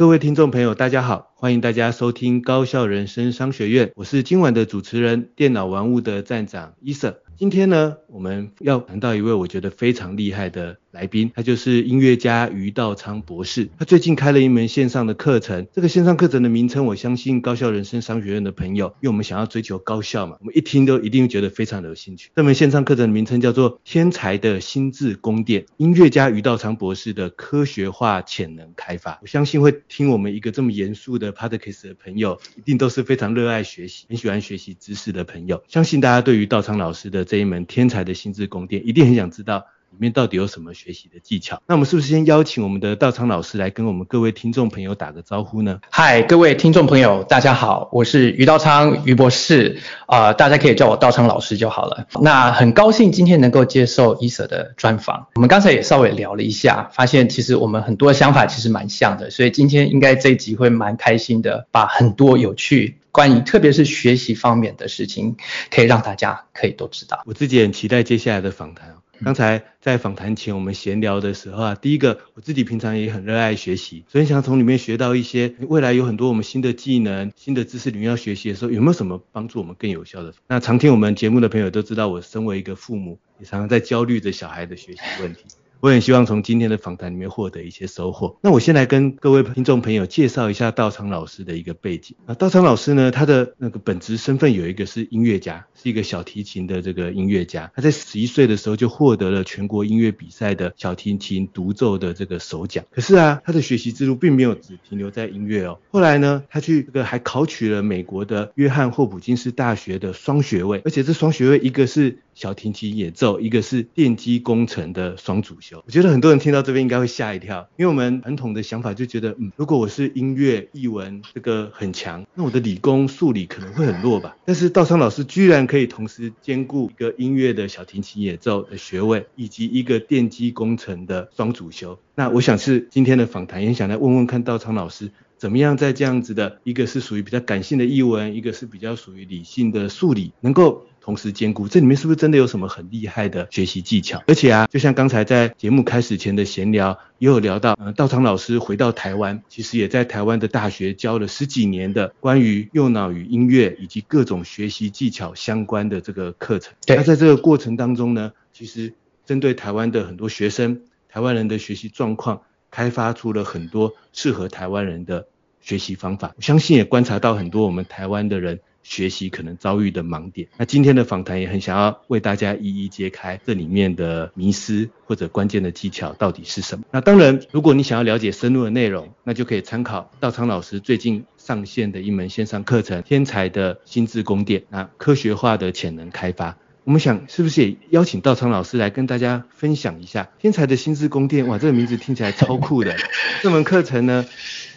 [0.00, 7.20] 各位听众朋友，大家好，欢迎大家收听高校人生商学院，我是今晚的主持人，电脑玩物的站长伊瑟。
[7.36, 13.68] 今天呢，我们要谈到一位我觉得非常厉害的来宾，他就是音乐家余道昌博士。
[13.78, 22.30] 他最近开了一门线上的课程，这个线上课程的名称，我相信高校人生商学院的朋友，因为我们想要追求高效嘛，我们一听都一定觉得非常的有兴趣。
[22.34, 29.12] 这门线上课程的名称叫做《天才的心智宫殿：音乐家余道昌博士的科学化潜能开发》。
[29.22, 35.62] 我相信会听我们一个这么严肃的 podcast 的朋友，一定都是非常热爱学习、很喜欢学习知识的朋友。
[35.68, 41.60] 相信大家对于道昌老师的这一门天才的心智宫殿，一定很想知道里面到底有什么学习的技巧。
[41.66, 45.80] 那我们是不是先邀请我们的道昌老师来跟我们各位听众朋友打个招呼呢？
[45.90, 52.06] 嗨，各位听众朋友，大家好，我是余道昌余博士，啊、呃，大家可以叫我道昌老师就好了。
[52.20, 55.26] 那很高兴今天能够接受伊瑟的专访。
[55.34, 62.96] 我们刚才也稍微聊了一下，发现其实我们很多想法其实蛮像的，所以今天应该这一集会蛮开心的，把很多有趣。
[63.12, 65.36] 关于特别是学习方面的事情，
[65.68, 67.20] 可以让大家可以都知道。
[67.26, 68.94] 我自己很期待接下来的访谈。
[69.22, 80.32] 刚才在访谈前我们闲聊的时候啊，第一个我自己平常也很热爱学习，所以想从里面学到一些未来有很多我们新的技能、新的知识领域要学习的时候，有没有什么帮助我们更有效的？
[80.46, 85.44] 那常听我们节目的朋友都知道，我身为一个父母，也常常在焦虑着小孩的学习问题。
[85.80, 88.36] 我很希望从今天的访谈里面获得一些收获。
[88.42, 92.14] 那我先来跟各位听众朋友介绍一下道昌老师的一个背景。
[92.26, 97.72] 啊道昌老师呢，他的那个本职身份有一个是音乐家，是一个小提琴的这个音乐家。
[97.74, 102.84] 他在十一岁的时候就获得了全国音乐比赛的小提琴独奏的这个首奖。
[102.90, 105.78] 可是啊，他的学习之路并没有只停留在音乐哦。
[105.90, 115.84] 后来呢，他去这个还考取了美国的约翰霍普金斯大学的双学位，而且这双学位一个是小提琴演奏，一个是电机工程的双主修。
[115.84, 124.38] 我觉得很多人听到这边应该会吓一跳，因为我们传统的想法就觉得，嗯，如果我是音乐、艺文这个很强，那我的理工、数理可能会很弱吧。
[124.46, 131.98] 但是道昌老师居然可以同时兼顾一个音乐的小提琴演奏的学位，以及一个电机工程的双主修。
[132.14, 140.86] 那我想是今天的访谈，也想来问问看道昌老师，怎么样在这样子的一个是属于比较感性的译文，一个是比较属于理性的数理，能够。
[141.02, 144.22] 同时兼顾，这里面是不是真的有什么很厉害的学习技巧？
[144.26, 156.74] 而且啊，就像刚才在节目开始前的闲聊，也有聊到，呃，道昌老师回到台湾，其实也在台湾的大学教了十几年的关于右脑与音乐以及各种学习技巧相关的这个课程。
[156.86, 158.92] 那在这个过程当中呢，其实
[159.24, 165.26] 针对台湾的很多学生、台湾人的学习状况，开发出了很多适合台湾人的
[165.60, 166.32] 学习方法。
[166.36, 168.60] 我相信也观察到很多我们台湾的人。
[168.82, 176.84] 学习可能遭遇的盲点，那今天的访谈也很想要为大家一一揭开这里面的迷思或者关键的技巧到底是什么。
[176.90, 186.56] 那当然，如果你想要了解深入的内容，那就可以参考道昌老师最近上线的一门线上课程《天才的心智宫殿》，那科学化的潜能开发。
[186.84, 191.44] 我们想是不是也邀请道昌老师来跟大家分享一下《天才的心智宫殿》？
[191.48, 192.96] 哇，这个名字听起来超酷的。
[193.42, 194.26] 这门课程呢，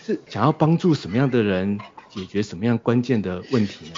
[0.06, 1.80] 是想要帮助什么样的人？
[2.16, 3.92] 解决什么样关键的问题呢？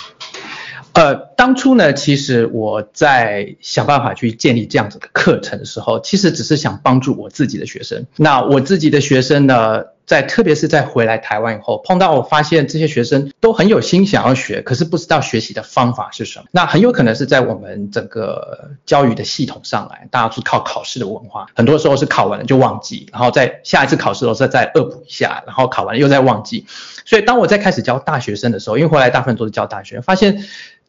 [0.93, 8.05] 呃，当初呢，其实我在想办法去建立这样子的课程的时候，其实只是想帮助我自己的学生。
[8.15, 16.45] 那我自己的学生呢，在特别是在回来台湾以后，碰到我发现这些学生都很有心想要学，可是不知道学习的方法是什么。
[16.51, 26.65] 那很有可能是在我们整个教育的系统上来，大家是靠考试的文化，很多时候是考完了就忘记，然后在下一次考试的时候再再恶补一下，然后考完了又再忘记。
[27.05, 30.45] 所以当我在开始教大学生的时候，因为回来大部分都是教大学，发现。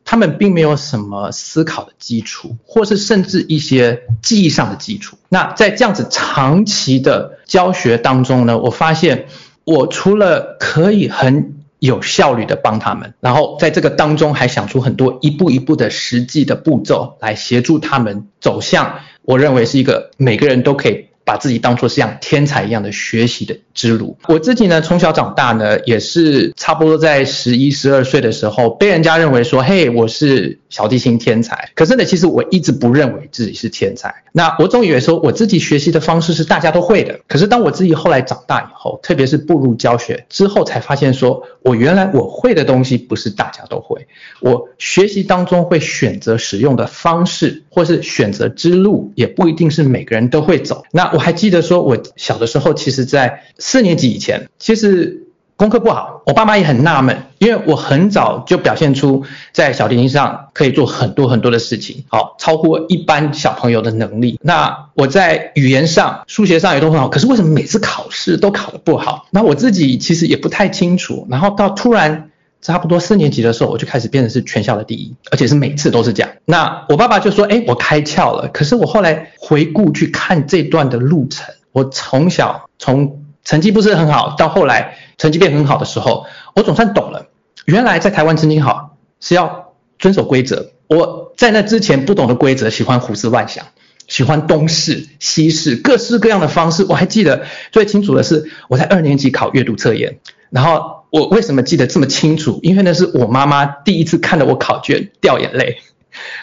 [0.08, 5.18] 他们并没有什么思考的基础，或是甚至一些记忆上的基础。
[5.28, 9.26] 那在这样子长期的教学当中呢，我发现
[9.64, 21.08] 我除了可以很有效率的帮他们，然后在这个当中还想出很多一步一步的实际的步骤来协助他们走向我认为是一个每个人都可以。
[21.26, 24.16] 把自己当作像天才一样的学习的之路。
[24.28, 31.70] 我自己呢，从小长大呢，也是差不多在十一、十二岁的时候，被人家认为说，嘿，我是小提琴天才。
[31.74, 34.14] 可是呢，其实我一直不认为自己是天才。
[34.30, 37.18] 那我总以为说，我自己学习的方式是大家都会的。
[37.26, 44.06] 可是当我自己后来长大以后，特别是步入教学之后，才发现说，我原来我会的东西不是大家都会。
[44.40, 50.82] 我学习当中会选择使用的方式，或是选择之路，也不一定是每个人都会走。
[50.92, 55.26] 那我还记得说，我小的时候，其实在四年级以前，其实
[55.56, 64.40] 功课不好，我爸妈也很纳闷，因为我很早就表现出在小提琴上可以做很多很多的事情，好，超过一般小朋友的能力。
[64.40, 69.26] 那我在语言上、数学上也都很好，可是为什么每次考试都考得不好？
[69.30, 71.26] 那我自己其实也不太清楚。
[71.28, 72.30] 然后到突然。
[72.60, 76.32] 差不多四年级的时候，我就开始变成是全校的第一，而且是每次都是这样。
[76.44, 87.28] 那我爸爸就说：“哎，我开窍了。”可是我后来回顾去看这段的路程，我从小从成绩不是很好，到后来成绩变很好的时候，我总算懂了，
[87.66, 90.70] 原来在台湾成绩好是要遵守规则。
[90.88, 93.66] 我在那之前不懂的规则，喜欢胡思乱想，
[94.08, 96.84] 喜欢东试西试，各式各样的方式。
[96.88, 100.18] 我还记得最清楚的是，我在二年级考阅读测验，
[100.50, 100.94] 然后。
[101.08, 102.58] 我为什么记得这么清楚？
[102.62, 105.78] 因为那是我妈妈第一次看到我考卷掉眼泪。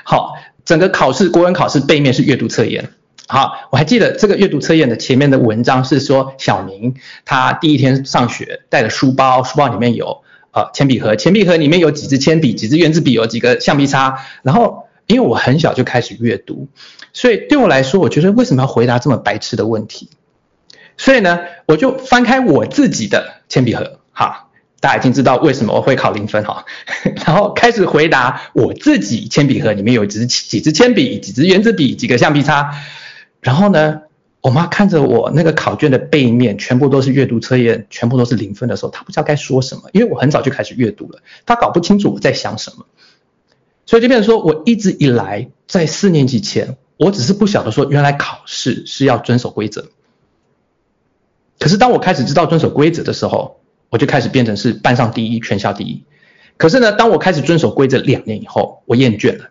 [0.04, 0.36] 好，
[0.66, 2.90] 整个考试国文考试背面是阅读测验。
[3.28, 14.18] 好，我还记得这个阅读测验的前面的文章是说小明他第一天上学带着书包，书包里面有呃铅笔盒，铅笔盒里面有几支铅笔，几支原子笔，有几个橡皮擦。
[14.42, 16.68] 然后因为我很小就开始阅读，
[17.12, 20.10] 所以对我来说，我觉得为什么要回答这么白痴的问题？
[20.96, 24.50] 所以呢，我就翻开我自己的铅笔盒，哈。
[24.80, 26.66] 大家已经知道为什么我会考零分哈，
[27.26, 32.76] 然后开始回答我自己铅笔盒里面有几支几支铅笔、几支原子笔、几个橡皮擦。
[33.40, 34.02] 然后呢，
[34.42, 42.86] 我妈看着我那个考卷的背面全部都是阅读测验，全部都是零分的时候，她不知道该说什么，因为我很早就开始阅读了，她搞不清楚我在想什么。
[43.86, 49.86] 所以就变成说我一直以来在四年级前，我只是不晓得说原来考试是要遵守规则。
[51.64, 56.04] 可是当我开始知道遵守规则的时候，我就开始变成是班上第一，全校第一。
[56.58, 59.46] 可是呢，当我开始遵守规则两年以后，我厌倦了，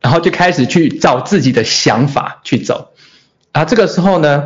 [0.00, 2.92] 然后就开始去照自己的想法去走。
[3.50, 4.44] 啊，这个时候呢，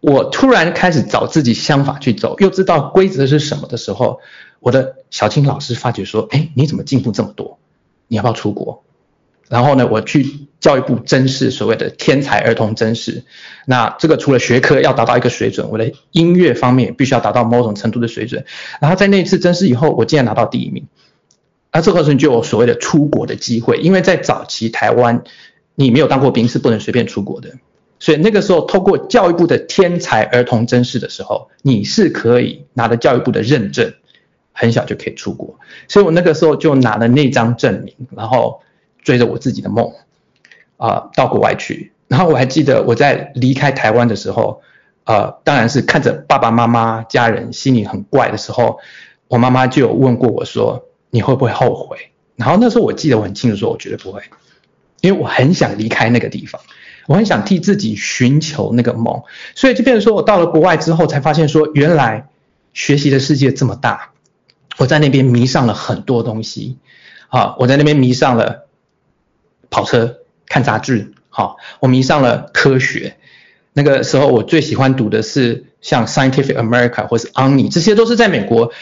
[0.00, 4.18] 我突然开始找自己想法去走，又知道规则是什么的时候，
[4.58, 7.60] 我的小青老师发觉说：“哎，你怎么进步这么多？
[8.08, 8.82] 你要不要出国？”
[9.50, 13.24] 然后呢，我去教育部甄试所谓的天才儿童甄试。
[13.66, 18.44] 那这个除了学科要达到一个水准，我的音乐方面必须要达到某种程度的水准。
[18.80, 20.86] 然后在那次甄试以后，我竟然拿到第一名。
[21.72, 25.24] 那这个时候就有所谓的出国的机会，因为在早期台湾，
[25.74, 27.50] 你没有当过兵是不能随便出国的。
[27.98, 33.92] 所以那个时候透过教育部的天才儿童甄试的时候，你是可以拿到教育部的认证，
[34.52, 35.58] 很小就可以出国。
[35.88, 38.60] 所以我那个时候就拿了那张证明，然后。
[39.02, 39.92] 追着我自己的梦，
[40.76, 41.92] 啊、到国外去。
[42.08, 44.62] 然后我还记得我在离开台湾的时候，
[45.04, 48.80] 呃，当然是看着爸爸妈妈家人心里很怪的时候，
[49.28, 51.96] 我妈妈就有问过我说：“你会不会后悔？”
[52.34, 54.22] 然后那时候我记得我很清楚，说我绝对不会，
[55.02, 56.60] 因为我很想离开那个地方，
[57.06, 59.22] 我很想替自己寻求那个梦。
[59.54, 62.28] 所以就变成说我到了国外之后，才发现说原来
[62.74, 64.10] 学习的世界这么大，
[64.78, 66.78] 我在那边迷上了很多东西，
[67.28, 68.66] 啊，我在那边迷上了。
[69.70, 73.16] 跑车、看杂志，好，我迷上了科学。
[73.72, 78.72] 那个时候，我最喜欢读的是像《Scientific America》或是《Omni》，这些都是在美国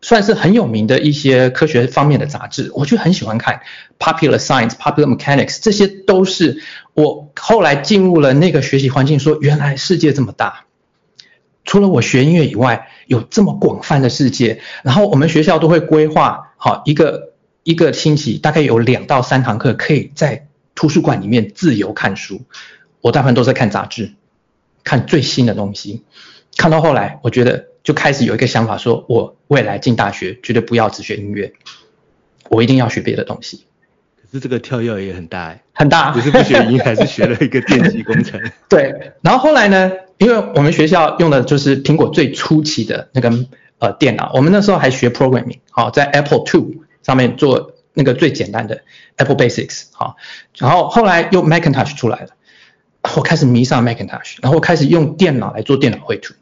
[0.00, 3.60] 算是很有名的一些科学方面的杂志，我就很喜欢看。
[3.98, 6.62] Popular Science、Popular Mechanics，这些都是
[6.94, 10.64] 我后来进入了那个学习环境，说原来世界这么大，
[11.66, 14.62] 除了我学音乐以外，有这么广泛的世界。
[14.82, 17.33] 然后我们学校都会规划好一个。
[17.64, 22.42] 一个星期大概有两到三堂课，可以在图书馆里面自由看书。
[23.00, 24.12] 我大部分都在看杂志，
[24.84, 26.04] 看最新的东西。
[26.56, 31.52] 看到后来，我觉得就开始有一个想法，说我未来进大学绝对不要只学音乐，
[32.48, 33.64] 我一定要学别的东西。
[34.22, 38.40] 可是这个跳跃也很大哎，很大，不是不学音乐，还是学了一个电机工程。
[38.68, 43.30] 对，然后后来呢，因为我们学校用的就是苹果最初期的那个
[43.78, 48.82] 呃电脑，我们那时候还学 programming，好，在 Apple II 上面做那个最简单的
[49.16, 50.16] Apple Basics，好，
[50.56, 52.30] 然后后来又 Macintosh 出来了。
[53.16, 56.32] 我开始迷上 Macintosh，然后开始用电脑来做电脑绘图，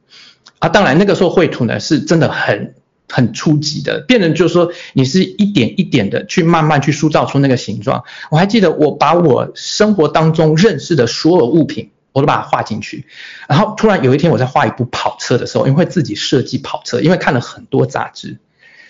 [0.60, 2.76] 啊，当然那个时候绘图呢是真的很
[3.08, 8.04] 很初级的，变成就是说你是一点一点的去慢慢去塑造出那个形状。
[8.30, 13.06] 我还记得我把我生活当中认识的所有物品，我都把它画进去，
[13.48, 18.38] 然后突然有一天我在画一部跑车的时候，因为自己设计跑车，因为看了很多杂志，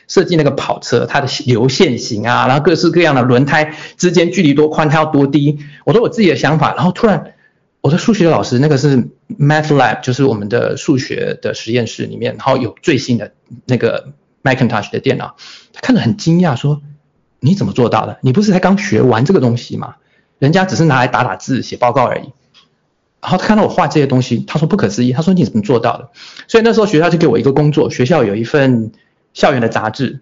[0.09, 7.35] 设计那个跑车它的流线型啊，然后各式各样的轮胎之间距离多宽，它要多低，我都有自己的想法，然后突然。
[7.85, 9.09] 我的数学老师，那个是
[9.40, 13.32] Math Lab，就是我们的数学的实验室里面，然后有最新的
[13.66, 14.12] 那个
[14.44, 15.35] Macintosh 的电脑，
[15.73, 16.80] 他看得很惊讶，说
[17.42, 18.18] ：“你怎么做到的？
[18.21, 19.97] 你不是才刚学完这个东西吗？
[20.38, 22.30] 人家只是拿来打打字、写报告而已。”
[23.21, 26.11] 然后他看到我画这些东西，他说：“不可思议。”他说：“你怎么做到的？”
[26.47, 28.92] 所以那时候学校就给我一个工作，学校有一份
[29.35, 30.21] 校园的杂志，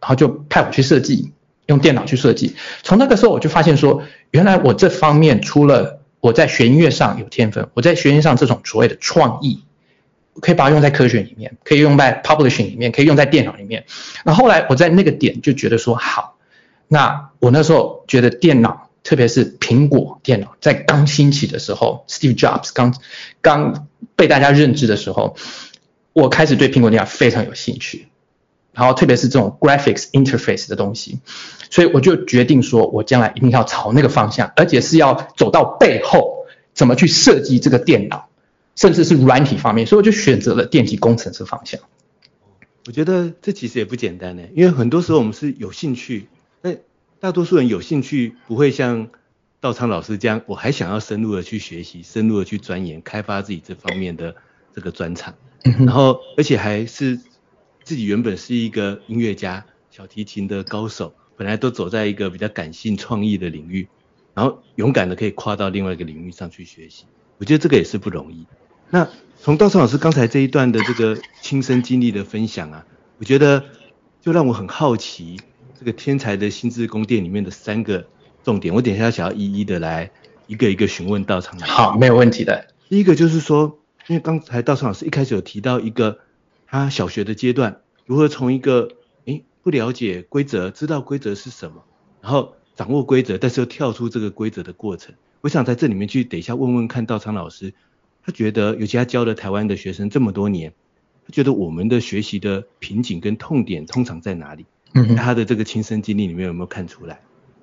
[0.00, 1.32] 然后就派我去设计，
[1.66, 2.56] 用电脑去设计。
[2.82, 9.62] 从那个时候我就发现说，原来我这方面除了我在学音乐上有天分，我在学音乐上这种所谓的创意，
[10.40, 13.84] 可以把它用在科学里面，可以用在 publishing 里面，可以用在电脑里面。
[14.24, 16.36] 那后来我在那个点就觉得说好，
[16.88, 22.94] 那我那时候觉得电脑，特别是苹果电脑在刚兴起的时候，Steve Jobs 刚
[23.40, 23.86] 刚
[24.16, 25.36] 被大家认知的时候，
[26.12, 28.08] 我开始对苹果电脑非常有兴趣。
[28.78, 31.18] 然后特别是这种 graphics interface 的东西，
[31.68, 38.28] 所以我就决定说，我将来一定要朝那个方向，而且是要走到背后怎么去设计这个电脑，
[38.76, 41.80] 甚至是软体方面，所以我就选择了电机工程这方向。
[42.86, 46.28] 我觉得这其实也不简单呢，因为很多时候我们是有兴趣，
[46.62, 46.76] 那
[47.18, 49.08] 大多数人有兴趣不会像
[49.60, 54.36] 道昌老师这样，我还想要深入的去学习，深入的去钻研，开发自己这方面的
[54.72, 55.34] 这个专长，
[55.80, 57.18] 然后而且还是。
[57.88, 63.88] 自己原本是一个音乐家，小提琴的高手，本来都走在一个比较感性创意的领域，
[64.34, 67.04] 然后勇敢的可以跨到另外一个领域上去学习，
[67.38, 68.46] 我觉得这个也是不容易。
[68.90, 69.08] 那
[69.40, 72.84] 从道昌老师刚才这一段的这个亲身经历的分享啊，
[73.16, 73.64] 我觉得
[74.20, 75.40] 就让我很好奇，
[75.80, 78.06] 这个天才的心智宫殿里面的三个
[78.44, 80.10] 重点，我等一下想要一一的来
[80.46, 81.72] 一个一个询问道昌老师。
[81.72, 82.66] 好，没有问题的。
[82.90, 83.78] 第一个就是说，
[84.08, 86.18] 因为刚才道昌老师一开始有提到一个。
[86.70, 88.90] 他小学的阶段如何从一个
[89.24, 91.82] 诶不了解规则，知道规则是什么，
[92.20, 95.14] 然后掌握规则，但是又跳出这个规则的过程。
[95.40, 97.72] 我想在这里面去等一下问问看道昌老师，
[98.22, 100.74] 他觉得尤其他教了台湾的学生这么多年，
[101.26, 104.66] 他觉得我们的学习的瓶颈跟痛点通常在哪里？
[104.94, 107.14] 嗯，他的这个亲身经历里面有没有看出来？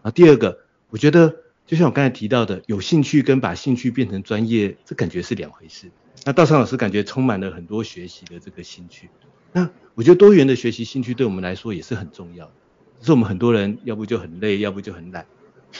[0.02, 0.60] 然后第二个，
[0.90, 1.36] 我觉得
[1.68, 5.92] 就像我刚才提到的，有兴趣跟把兴趣变成专业，这感觉是两回事。
[6.26, 9.10] 那道昌老师感觉充满了很多学习的这个兴趣，
[9.52, 12.52] 那我觉得多元的学习兴趣对我们来说也是很重要的。
[13.00, 15.24] 只是我们很多人要不就很累，要不就很懒，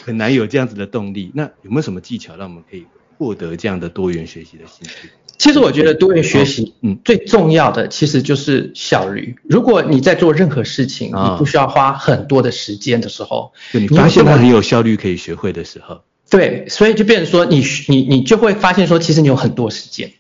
[0.04, 1.32] 很难有这样子的动力。
[1.34, 2.86] 那有没有什么技巧让我们可以
[3.18, 5.10] 获得这样的多元学习的兴趣？
[5.40, 9.36] 其实我觉得多元学习，嗯，最重要的其实就是效率。
[9.50, 20.14] 如果你在做任何事情，你不需要花很多的时间的时候，就你发现它很有效率可以学会的时候，对，所以就变成说你你你就会发现说，其实你有很多时间。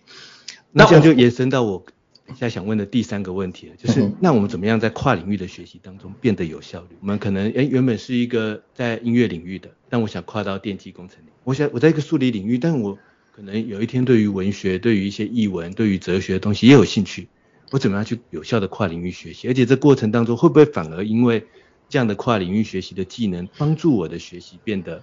[0.77, 1.85] 那这样就延伸到我
[2.27, 6.97] 现在想问的第三个问题了，就是那我们怎么样在跨领域的学习当中变得有效率？
[6.99, 11.31] 我们可能诶原本是一个在音乐领域的，但我想跨到电机工程领域。
[11.45, 12.99] 我想我在一个数理领域，但我
[13.31, 17.29] 可能有一天对于文学、对于一些译文、对于哲学的东西也有兴趣。
[17.71, 19.47] 我怎么样去有效的跨领域学习？
[19.47, 21.45] 而且这过程当中会不会反而因为
[21.87, 25.01] 这样的跨领域学习的技能，帮助我的学习变得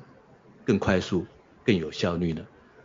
[0.67, 1.25] 更快速、
[1.65, 2.43] 更有效率呢？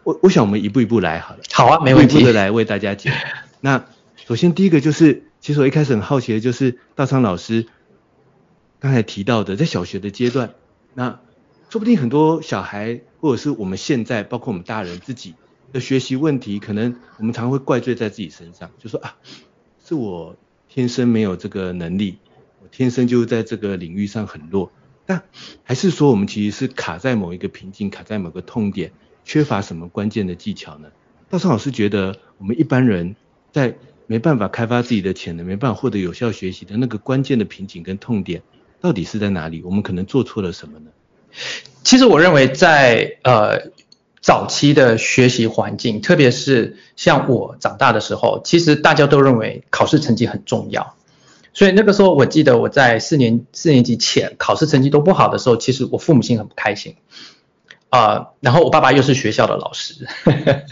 [0.08, 1.42] 我我想我们一步一步来好了。
[1.52, 2.14] 好啊，没问题。
[2.16, 3.12] 一步一步的来为大家解。
[3.60, 3.84] 那
[4.16, 7.68] 首先第一个就是，其实我一开始很好奇的就是大昌老师
[8.80, 10.52] 刚才提到的，在小学的阶段，
[10.94, 11.20] 那
[11.70, 15.36] 说不定很多小孩或者是我们现在，包括我们大人自己
[15.74, 19.18] 的学习问题，可能我们常常会怪罪在自己身上，就说啊，
[19.86, 20.38] 是我
[20.70, 22.20] 天生没有这个能力，
[22.64, 24.72] 我天生就在这个领域上很弱。
[25.06, 25.24] 但
[25.64, 28.94] 还是说我们其实是卡在某一个瓶颈，卡在某个痛点。
[29.28, 30.88] 缺乏什么关键的技巧呢？
[31.30, 33.18] 道昌老师觉得，我们一般人
[33.52, 38.42] 在没办法开发自己的潜能，没办法获得有效学习的那个关键的瓶颈跟痛点，
[38.80, 39.62] 到底是在哪里？
[39.64, 40.86] 我们可能做错了什么呢？
[41.84, 43.72] 其实我认为在，在呃
[44.22, 50.96] 早期的学习环境，特别是像我长大的时候，其实大家都认为考试成绩很重要。
[51.54, 56.96] 所以那个时候，我记得我在四年四年级前考试成绩都不好的时候，其实我父母亲很不开心
[57.90, 58.28] 啊、呃。
[58.42, 60.08] 然后我爸爸又是学校的老师，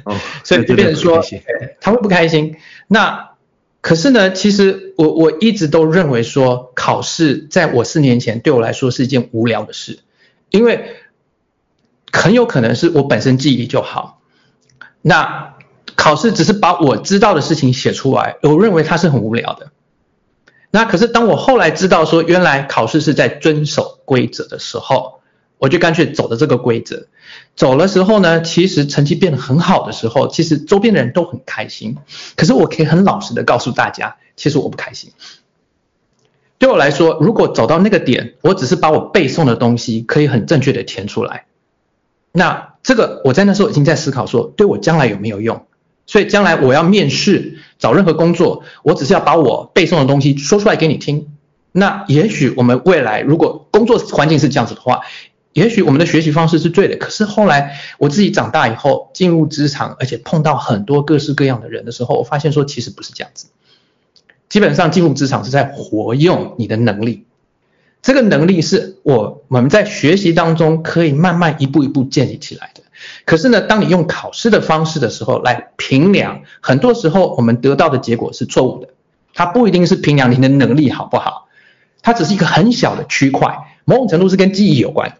[0.03, 1.23] 哦、 所以就变成说
[1.81, 2.57] 他会不开心。
[2.87, 3.31] 那
[3.81, 9.99] 可是呢，其实我我一直都认为说，考试在我四年前对我来说是一件无聊的事，
[10.49, 10.95] 因为
[12.11, 14.21] 很有可能是我本身记忆力就好。
[15.01, 15.53] 那
[15.95, 19.71] 考试只是把我知道的事情写出来，我认为它是很无聊的。
[20.71, 25.21] 那可是当我后来知道说，原来考试是在遵守规则的时候，
[25.65, 27.07] 我就干脆走了这个规则。
[27.55, 31.97] 走的时候呢，其实成绩变得很好的时候，其实周边的人都很开心。
[32.35, 35.09] 可是我可以很老实的告诉大家，其实我不开心。
[36.59, 41.45] 对我来说，如果走到那个点，我只是把我背诵的东西可以很正确的填出来，
[42.31, 45.65] 那这个我在那时候已经在思考说，对我将来有没有用？
[46.05, 51.31] 所以将来我要面试找任何工作，我只是要把我背诵的东西说出来给你听。
[51.71, 55.01] 那也许我们未来如果工作环境是这样子的话，
[55.55, 56.97] 也许我们的学习方式是对的。
[56.97, 63.47] 可是后来我自己长大以后进入职场，而且碰到很多各式各样的人的时候，我发现说其实不是这样子。
[64.49, 67.23] 基本上进入职场是在活用你的能力，
[68.01, 72.81] 这个能力是我我们在学习当中可以慢慢一步一步建立起来的。
[73.23, 78.89] 可是呢，当你用考试的方式的时候来评量，很多时候我们得到的结果是错误的。
[79.33, 81.47] 它不一定是评量你的能力好不好，
[82.01, 85.17] 它只是一个很小的区块，某种程度是跟记忆有关。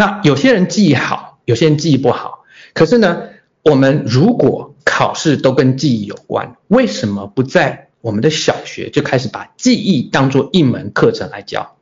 [0.00, 2.44] 那有些人记忆好，有些人记忆不好。
[2.72, 3.24] 可是呢，
[3.62, 11.76] 我们如果考试都跟记忆有关，为什么不在我们的小学就开始把记忆当作一门课程来教？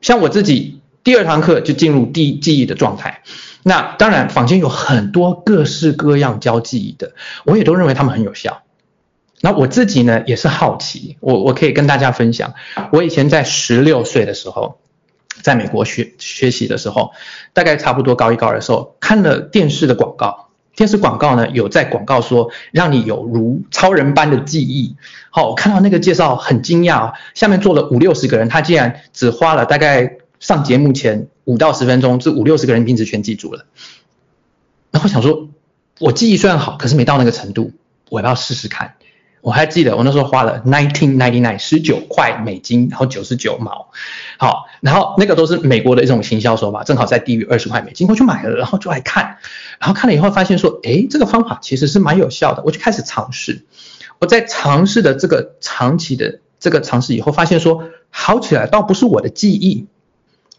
[0.00, 0.80] 像我自己。
[1.02, 3.22] 第二堂课就进入第记忆的状态，
[3.62, 7.14] 那当然坊间有很多各式各样教记忆的，
[7.46, 8.62] 我也都认为他们很有效。
[9.40, 12.52] 那我自己呢也是好奇，我我可以跟大家分享，
[12.92, 14.78] 我以前在十六岁的时候，
[15.42, 17.12] 在美国学学习的时候，
[17.52, 24.96] 大概差不多高一高二的时候，看了电视的广告，电视广告呢有在广告说让你有如超人般的记忆，
[25.30, 30.16] 好，我看到那个介绍很惊讶啊，下面坐了五六十个人，他竟然只花了大概。
[30.40, 33.66] 上节目前五到十分钟，这五六十个人名字全记住了。
[34.90, 35.50] 然后想说，
[35.98, 37.72] 我记忆虽然好，可是没到那个程度，
[38.08, 38.94] 我要不要试试看。
[39.40, 43.90] 我还记得我那时候花了 nineteen ninety nine 十九块美金，然后九十九毛，
[44.38, 49.38] 好，然后那个都是美国的一种行销手法，正好在低于二十块美金，我就买了，然后就来看，
[49.78, 53.64] 然后看了以后发现说，哎，这个方法其实是蛮有效的，我就开始尝试。
[54.18, 59.86] 我在尝试的这个长期的这个尝试以后，发现说好起来倒不是我的记忆。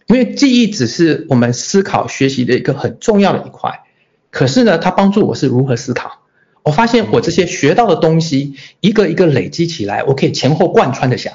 [0.07, 3.83] 因为记忆只是我们思考学习的一个很重要的一块，
[4.29, 6.20] 可是呢，它帮助我是如何思考。
[6.63, 11.34] 我发现我这些学到的东西，一个一个累积起来，我可以前后贯穿的想。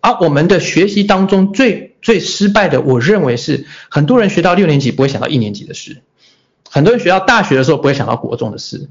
[0.00, 6.02] 而我们的学习当中最最失败的，我认为是很多人学到六年级不会想到一年级的事，
[6.70, 8.88] 很多人学到大学的时候不会想到国中的事。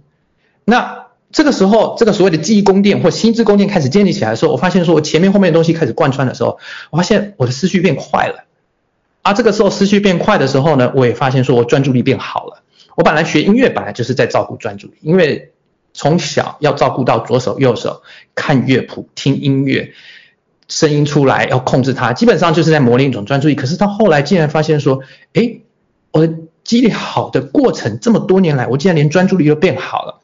[0.65, 6.57] 那这个时候，这个所谓的记忆宫殿或心智宫殿开始建立起来的时候，我发现说我前面后面的东西开始贯穿的时候，
[6.89, 8.45] 我发现我的思绪变快了。
[9.21, 12.62] 啊，这个时候思绪变快的时候呢，我也发现说我专注力变好了。
[12.95, 15.51] 我本来学音乐本来就是在照顾专注力，因为
[15.93, 18.01] 从小要照顾到左手右手，
[18.35, 19.93] 看乐谱、听音乐，
[20.67, 23.55] 声音出来要控制它，基本上就是在磨练一种专注力。
[23.55, 25.01] 可是到后来竟然发现说，
[25.33, 25.61] 诶，
[26.11, 30.21] 我的记忆力好的过程这么多年来，我竟然连专注力都变好了。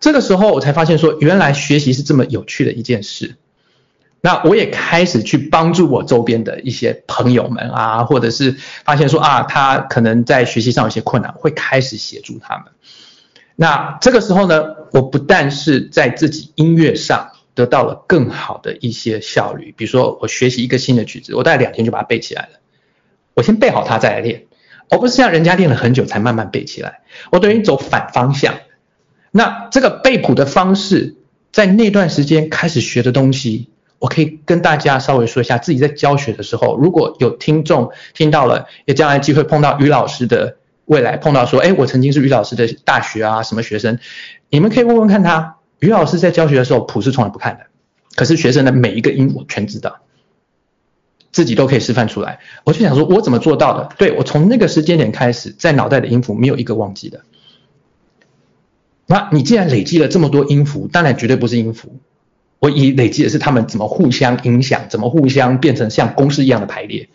[0.00, 3.36] 这个时候我才发现说，原来学习是这么有趣的一件事。
[4.20, 12.66] 那我也开始去帮助我周边的一些朋友们啊，或者是发现说啊，他可能在学习上有些困难，会开始协助他们。
[13.54, 22.58] 那这个时候呢，我不但是在自己音乐上得到了更好的一些效率，比如说我学习一个新的曲子，我大概两天就把它背起来了。
[23.34, 24.46] 我先背好它再来练，
[24.90, 27.02] 而不是像人家练了很久才慢慢背起来。
[27.30, 28.54] 我等于走反方向。
[29.30, 31.14] 那这个背谱的方式，
[31.52, 33.70] 在那段时间开始学的东西。
[33.98, 43.98] 我可以跟大家稍微说一下，自己在教学的时候，如果有听众听到了，也将来机会碰到于老师的未来碰到说，哎，我曾经是于老师的大学啊什么学生，
[44.50, 47.66] 你们可以问问看他，于老师在教学的时候谱是从来不看的，
[48.14, 49.98] 可是学生的每一个音我全知道，
[51.32, 52.38] 自己都可以示范出来。
[52.64, 53.88] 我就想说，我怎么做到的？
[53.98, 57.22] 对，我从那个时间点开始，在脑袋的音符没有一个忘记的。
[59.06, 61.96] 那你既然累积了这么多音符，当然绝对不是音符。
[62.58, 67.08] 我以累积的是他们怎么互相影响，怎么互相变成像公式一样的排列，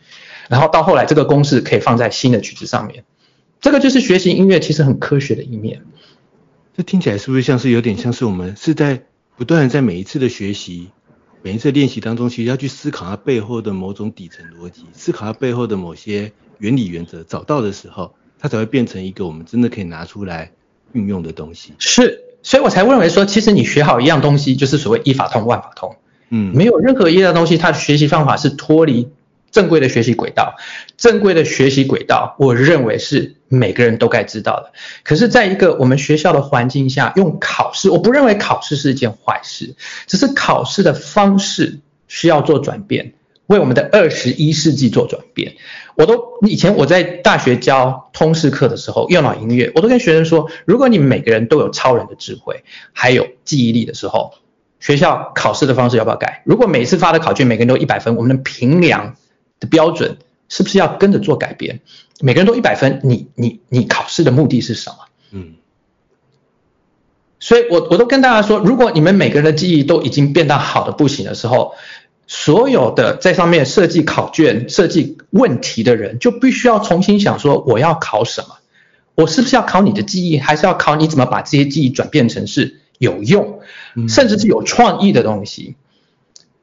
[0.49, 3.03] 然后到后来这个公式可以放在新的曲子上面，
[3.59, 5.81] 这个就是学习音乐其实很科学的一面。
[6.75, 9.03] 这听起来是不是像是有点像是我们是在
[9.37, 10.89] 不断的在每一次的学习、
[11.41, 20.51] 每一次练习当中，其实要去思考它背后的某种底层逻辑，思考它背后的某些原理原则，找到的时候，它才会变成一个我们真的可以拿出来
[20.93, 21.73] 运用的东西。
[21.77, 25.95] 是，所以我才认为说，其实你学好一样东西，就是所谓一法通万法通。
[26.29, 29.09] 嗯，没有任何一样东西，它的学习方法是脱离
[29.49, 30.55] 正规的学习轨道。
[30.97, 34.73] 正规的学习轨道，我认为是每个人都该知道的。
[35.03, 39.75] 可是，在一个我们学校的环境下，用考试，我不认为考试是一件坏事，
[40.07, 43.13] 只是考试的方式需要做转变，
[43.47, 45.55] 为我们的二十一世纪做转变。
[45.95, 54.33] 我都以前我在大学教通识课的时候，用脑音乐，我都跟学生说，如果你们每个人都有超人的智慧，还有记忆力的时候。
[54.79, 56.43] 学校考试的方式要不要改？
[56.43, 59.15] 如果每次发的考卷每个人都一百分，我们的评量
[59.61, 60.17] 的标准
[60.49, 61.79] 是不是要跟着做改变？
[62.19, 64.97] 每个人都一百分，你你你考试的目的是什么？
[65.31, 65.53] 嗯，
[67.39, 71.75] 所以我我都跟大家说，如果你们每个人的记忆都已经变到好的不行的时候，
[72.27, 78.57] 所有的在上面设计考卷、设计问题的人就必须要重新想说，我要考什么？
[79.15, 82.79] 我是不是要考你的记忆，还是要考你怎么把这些记忆转变成是？
[82.99, 83.59] 有用，
[84.07, 85.75] 甚至是有创意的东西。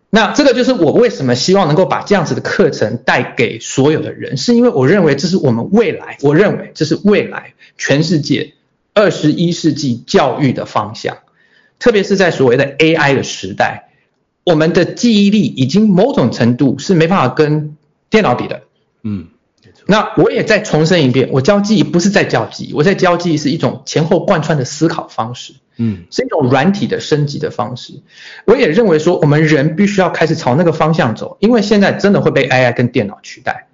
[0.09, 8.55] 那这个就是我为什么希望能够把这样子的课程带给所有的人，是因为我认为这是我们未来，我认为这是未来全世界
[8.95, 11.19] 二十一世纪教育的方向。
[11.79, 13.90] 特别是在所谓的 AI 的时代，
[14.45, 17.77] 我们的记忆力已经某种程度是没办法跟
[18.09, 18.63] 电脑比的。
[19.03, 19.29] 嗯。
[19.87, 27.95] 那我也再重申一遍，我教记忆不是在教记忆，我在教记忆是一种前后贯穿的思考方式，嗯，是一种软体的升级的方式。
[28.45, 33.69] 我也认为说，我们人必须要开始朝那个方向走，因为现在真的会被 AI 跟电脑取代。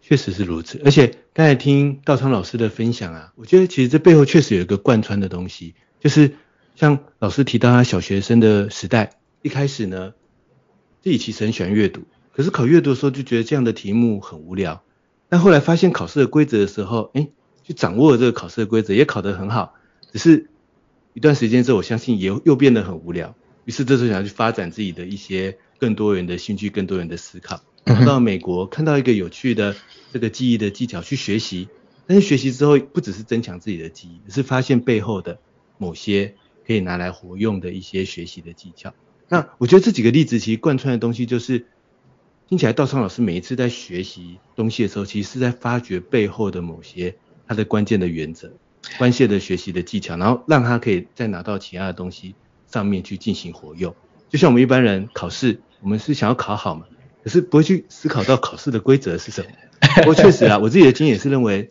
[0.00, 6.34] 确实是如此，而且刚才听道昌老师的分享啊，我觉得其实这背后确实有一个贯穿的东西，就是
[6.76, 9.10] 像老师提到他小学生的时代，
[9.42, 10.14] 一开始呢，
[11.02, 12.02] 自己其实很喜欢阅读，
[12.32, 14.82] 可是考阅读的时候就觉得这样的题目很无聊。
[15.28, 17.28] 但后来发现考试的规则的时候，哎，
[17.64, 19.74] 就掌握了这个考试的规则，也考得很好。
[20.12, 20.48] 只是
[21.14, 23.34] 一段时间之后，我相信也又变得很无聊。
[23.64, 27.60] 于是这时候想要去发展自己的一些更多元的兴趣、更多元的思考。
[27.84, 29.74] 到美国看到一个有趣的
[30.12, 31.68] 这个记忆的技巧去学习，
[32.06, 35.40] 但是学习之后不只是增强自己的记忆，而是发现背后的
[35.78, 36.34] 某些
[36.66, 38.94] 可以拿来活用的一些学习的技巧。
[39.32, 41.64] 那我觉得这几个例子其实贯穿的东西就是。
[42.48, 47.16] 听起来，道昌老师每一次在学习东西的时候，其实是在发掘背后的某些
[47.48, 48.52] 他的关键的原则、
[48.98, 52.34] 关键的学习的技巧，然后让他可以再拿到其他的东西
[52.70, 53.94] 上面去进行活用。
[54.28, 56.84] 就像我们一般人考试，我们是想要考好嘛，
[57.24, 59.50] 可是不会去思考到考试的规则是什么。
[60.04, 61.70] 不过确实啊，我自己的经验是认为，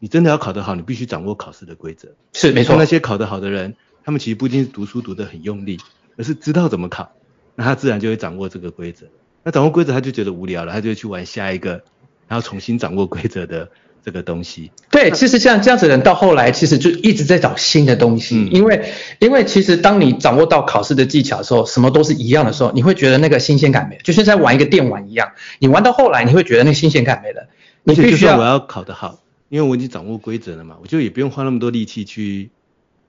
[0.00, 2.16] 你真的要考得好，你必须掌握考试的规则。
[2.32, 2.74] 是没错。
[2.76, 5.78] 那些考得好的人，他们其实不一定是读书读得很用力，
[6.16, 7.12] 而是知道怎么考，
[7.54, 9.06] 那他自然就会掌握这个规则。
[9.42, 11.82] 那掌握规则他就觉得无聊了，他就会去玩下一个，
[12.26, 13.68] 然后重新掌握规则的
[14.04, 14.72] 这个东西。
[14.90, 25.32] 对，其实像这样子的人到后来其实就一直在找新的东西，嗯、因为因为其实当你掌握到考试的技巧的时候，什么都是一样的时候，你会觉得那个新鲜感没了，就像在玩一个电玩一样。
[25.58, 27.48] 你玩到后来，你会觉得那个新鲜感没了。
[27.84, 32.50] 你必须要，就算我要考得好，因为我已经掌握规则了嘛，我就也不用花那么多力气去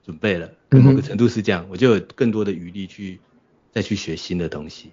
[0.07, 0.49] 准备了。
[0.69, 3.19] 某个程度是这样，嗯、我就有更多的余力去
[3.71, 4.91] 再去学新的东西。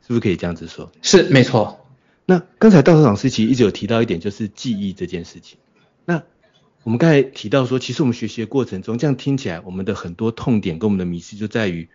[0.00, 0.90] 是不是可以这样子说？
[1.02, 1.86] 是，没错。
[2.24, 5.58] 那刚才道长老师其实一直有提到一点，就是记忆这件事情。
[6.04, 6.22] 那
[6.82, 11.88] 我们刚才提到说，其实我们学习的过程中，这样听起来，我们的很多痛点跟我们的迷失就在于，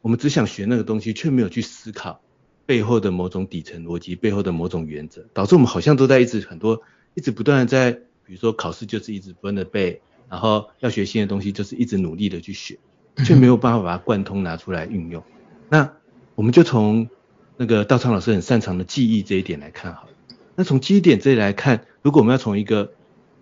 [0.00, 2.20] 我们只想学那个东西，却没有去思考
[2.66, 6.82] 背后的某种底层逻辑，背后的某种原则，导致我们好像都在一直很多，
[7.14, 7.90] 一直不断的在，
[8.24, 12.78] 比如说考试就是一直不断的背，然后要学新的东西就是一直努力的去学，
[13.24, 15.22] 却没有办法把它贯通拿出来运用。
[15.68, 15.92] 那
[16.36, 17.08] 我们就从
[17.56, 20.08] 那个道昌老师很擅长的记忆这一点来看好了，
[20.54, 22.92] 那从记忆点这里来看，如果我们要从一个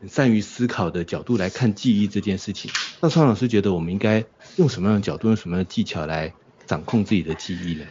[0.01, 2.71] 很善于思考的角度来看记忆这件事情，
[3.01, 4.25] 道昌老师觉得我们应该
[4.57, 6.33] 用什么样的角度，用什么样的技巧来
[6.67, 7.85] 掌控自己的记忆呢？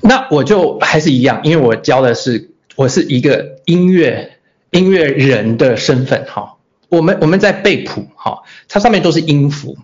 [0.00, 4.38] 那我就还是一样，因为我教的是我是一个音乐
[4.70, 6.56] 音乐人的身份哈，
[6.90, 9.78] 我们我们在背谱哈，它上面都是音符，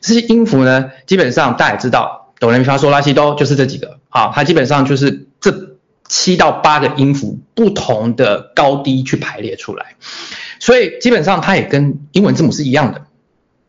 [0.00, 2.20] 这些音符呢，基本上大家也知道。
[2.40, 5.76] 哆来咪发嗦拉西哆就是这几个，好，它基本上就是这
[6.08, 9.94] 七到八个音符不同的高低去排列出来，
[10.58, 13.06] 所以基本上它也跟英文字母是一样的，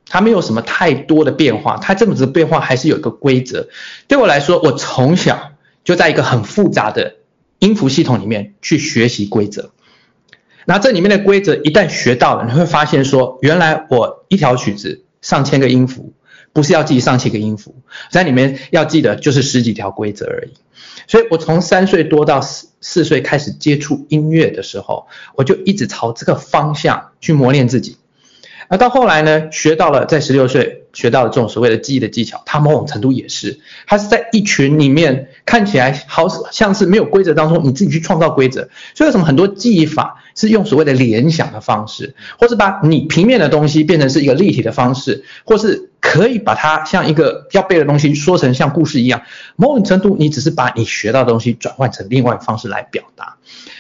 [0.10, 3.67] 它没有什么太多的变化，它这么子变化还是有一个规则。
[4.08, 5.51] 对我来说，我从小
[5.84, 7.17] 就在一个很复杂的
[7.60, 9.69] 音符系统里面去学习规则。
[10.65, 16.13] 那这里面的规则一旦学到了，你会发现说，原来我一条曲子上千个音符，
[16.54, 17.76] 不是要记上千个音符，
[18.10, 20.54] 在里面要记得就是十几条规则而已。
[21.08, 27.97] 所以我从三岁多到四四岁开始接触音乐的时候，我就一直朝这个方向去磨练自己。
[28.69, 38.69] 而到后来呢，学到了在十六岁学到了这种所谓的记忆的技巧，它某种程度也是，它是在一群里面看起来好像是没有规则当中，你自己去创造规则。
[38.95, 49.21] 所以为什么很多记忆法是用所谓的联想的方式，或是把你平面的东西变成是一个立体的方式，或是可以把它像一个要背的东西说成像故事一样，
[49.56, 53.38] 某种程度你只是把你学到的东西转换成另外一个方式来表达。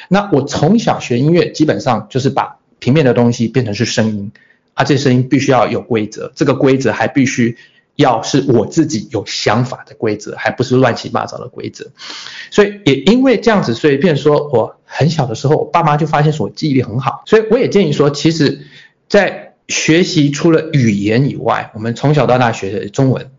[0.09, 4.31] 那我从小学音乐，基本上就是把平面的东西变成是声音。
[4.73, 7.55] 啊，这声音必须要有规则，这个规则还必须
[7.95, 11.91] 要是我自己有想法的规则，还不是乱七八糟的规则。
[12.49, 18.65] 所以也因为这样子，所以变说我很小的时候，我爸妈就发现说我记忆力很好，所以我也建议说，其实，
[19.07, 23.29] 在学习除了语言以外，我们从小到大学的中文，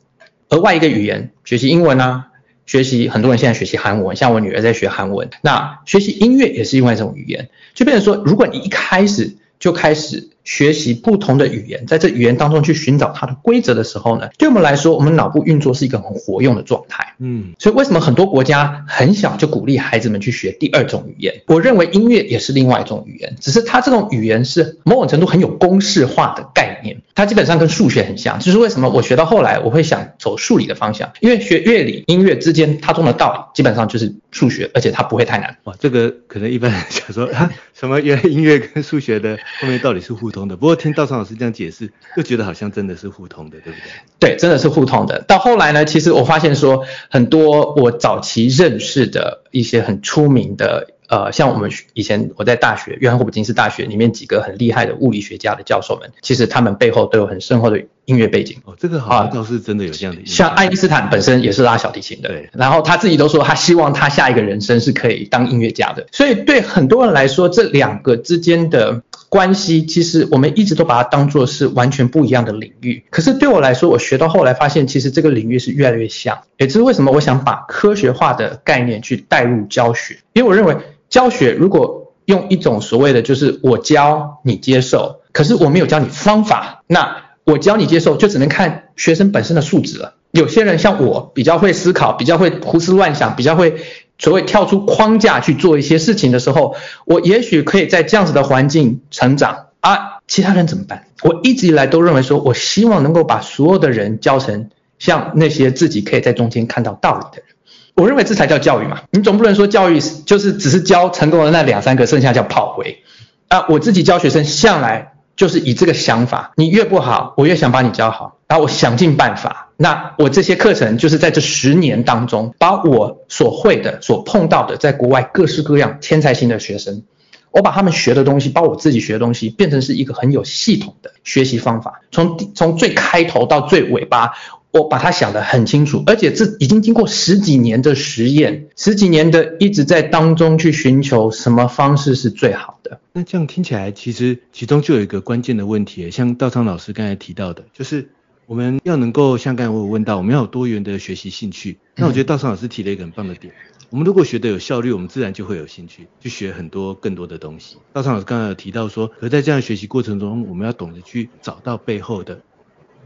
[0.50, 2.28] 额外一个语言学习英文啊，
[2.64, 10.30] 学习很多人现在学习韩文，像我女儿在学韩文，那学习音乐也是另外一种语言，就变成说，如果你一开始就开始。
[10.44, 17.14] 学习不同的语言，在这语言当中去寻找它的规则的时候呢，对我们来说，我们脑部运作是一个很活用的状态。
[17.18, 21.42] 嗯，所以为什么很多国家很小就鼓励孩子们去学第二种语言？
[21.46, 28.38] 我认为音乐也是另外一种语言，只是它这种语言是某种程度很有公式化的概念，它基本上跟数学很像。
[28.40, 35.56] 就是为什么我学到后来我会想走数理的方向，因为学乐理、音乐之间它中的道理基本上就是数学，而且它不会太难。
[35.64, 43.78] 哇，这个可能一般人想说啊，什么原来音乐跟数学的后面道理是互通的，不过听道昌老师这样解释，又觉得好像真的是互通的，对不
[44.18, 44.34] 对？
[44.34, 45.22] 对，真的是互通的。
[45.22, 50.88] 到后来呢，其实我发现说，很多我早期认识的一些很出名的。
[51.06, 58.56] 呃，像我们以前我在大学约翰霍普金斯大学里面几个很厉害的物理学家的教授们，其实他们背后都有很深厚的音乐背景。
[58.64, 60.22] 哦，这个好像倒是真的有这样的。
[60.26, 62.50] 像爱因斯坦本身也是拉小提琴的，对。
[62.52, 66.06] 然后他自己都说他希望他下一个人生是可以当音乐家的。
[66.12, 73.04] 所以对很多人来说，这两个之间的关系，其实我们一直都把它当作是完全不一样的领域。
[73.10, 76.38] 可是对我来说，我学到后来发现，其实这个领域是越来越像。
[76.58, 80.76] 也就是为什么我想把科学化的概念去带入教学，因为我认为。
[81.10, 90.14] 教学如果用一种所谓的就是我教你接受，可是我没有教你方法，那我教你接受就只能看学生本身的素质了。
[90.30, 93.76] 有些人像我比较会思考，比较会胡思乱想，比较会
[94.18, 100.18] 所谓跳出框架去做一些事情的时候，我也许可以在这样子的环境成长啊。
[100.26, 101.06] 其他人怎么办？
[101.22, 107.54] 我一直以来都认为说，我希望能够把所有的人教成像那些自己可以在中间看到道理的人。
[107.94, 113.04] 我认为这才叫教育嘛，你总不能说教育就是只是教成功的那两三个，剩下叫炮灰
[113.46, 113.66] 啊！
[113.68, 119.70] 我自己教学生向来就是以这个想法，你越不好，我越想把你教好，然后我想尽办法。
[119.76, 127.02] 那我这些课程就是在这十年当中，把我所会的、所碰到的，在国外各式各样天才型的学生，
[127.50, 134.34] 我把他们学的东西，把我自己学的东西，变成是一个很有系统的学习方法，从从最开头到最尾巴。
[134.74, 142.98] 我把它想得很清楚，而且这已经经过十几年的实验，十几年的一直在当中去寻求什么方式是最好的。
[143.12, 148.08] 那这样听起来，其实其中就有一个关键的问题，像道昌老师刚才提到的，就是
[148.46, 151.78] 我们要能够像刚才我有问到，我们要有多元的学习兴趣。
[151.94, 153.54] 那我觉得道昌老师提了一个很棒的点，
[153.90, 157.76] 我们如果学得有效率，我们自然就会有兴趣去学很多更多的东西。
[157.92, 162.40] 道昌老师刚才有提到说，可在这样学习过程中，我们要懂得去找到背后的。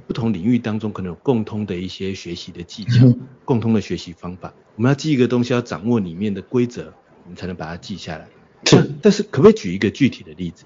[0.09, 3.07] 不同领域当中可能有共通的一些学习的技巧，
[3.45, 4.55] 共通的学习方法。
[4.75, 6.95] 我们要记一个东西，要掌握里面的规则，
[7.25, 8.27] 我们才能把它记下来。
[8.65, 10.65] 是，但是可不可以举一个具体的例子，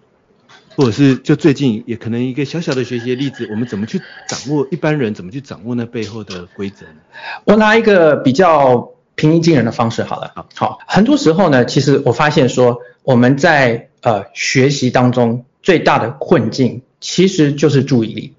[0.76, 7.00] 或者是就最近也可能一个小小的学习的例子，我们怎么去掌握一般人怎么去掌握那背后的规则呢？
[7.44, 10.30] 我拿一个比较平易近人的方式好了。
[10.36, 18.34] 好，好，很多时候呢，其实我发现说我们在呃学习当中最大的困境其实就是注意力。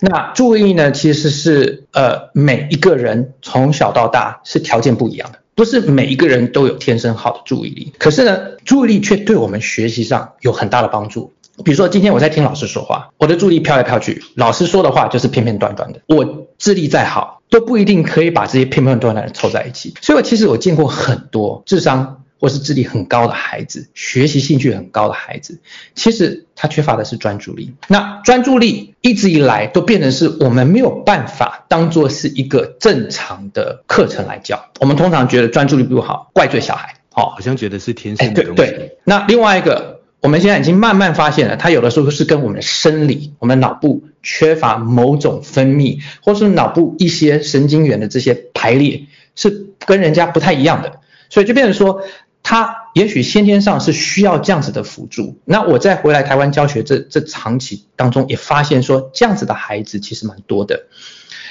[0.00, 7.92] 那注意力呢，其实是呃每一个人从小到大是条件不一样的，不是每一个人都有天生好的注意力。
[7.98, 11.32] 可是呢，注意力却对我们学习上有很大的帮助。
[11.64, 16.00] 比如说今天我在听老师说话，我的注意力飘来飘去，老师说的话就是片片段段的。
[16.06, 19.94] 我智力再好，都不一定可以把这些片片段段的凑在一起。
[20.02, 22.22] 所以我其实我见过很多智商。
[22.38, 25.60] 或是智力很高的孩子，学习兴趣很高的孩子，
[25.94, 27.74] 其实他缺乏的是专注力。
[27.88, 34.70] 那专注力一直以来都变成是我们没有办法当做是一个正常的课程来教。
[34.80, 38.56] 我们通常觉得专注力不好，怪罪小孩，哦，好像觉得是天生的东西。
[38.56, 38.98] 对对。
[39.04, 39.96] 那另外一个。
[40.22, 52.02] 我们现在已经慢慢发现了，它有的时候是跟我们的生理、我们脑部缺乏某种分泌，或是脑部一些神经元的这些排列是跟人家不太一样的，所以就变成说，
[52.48, 55.36] 他也许先天上是需要这样子的辅助。
[55.44, 60.84] 那我再回来台湾教学这这长期当中，也发现说这样子的孩子其实蛮多的。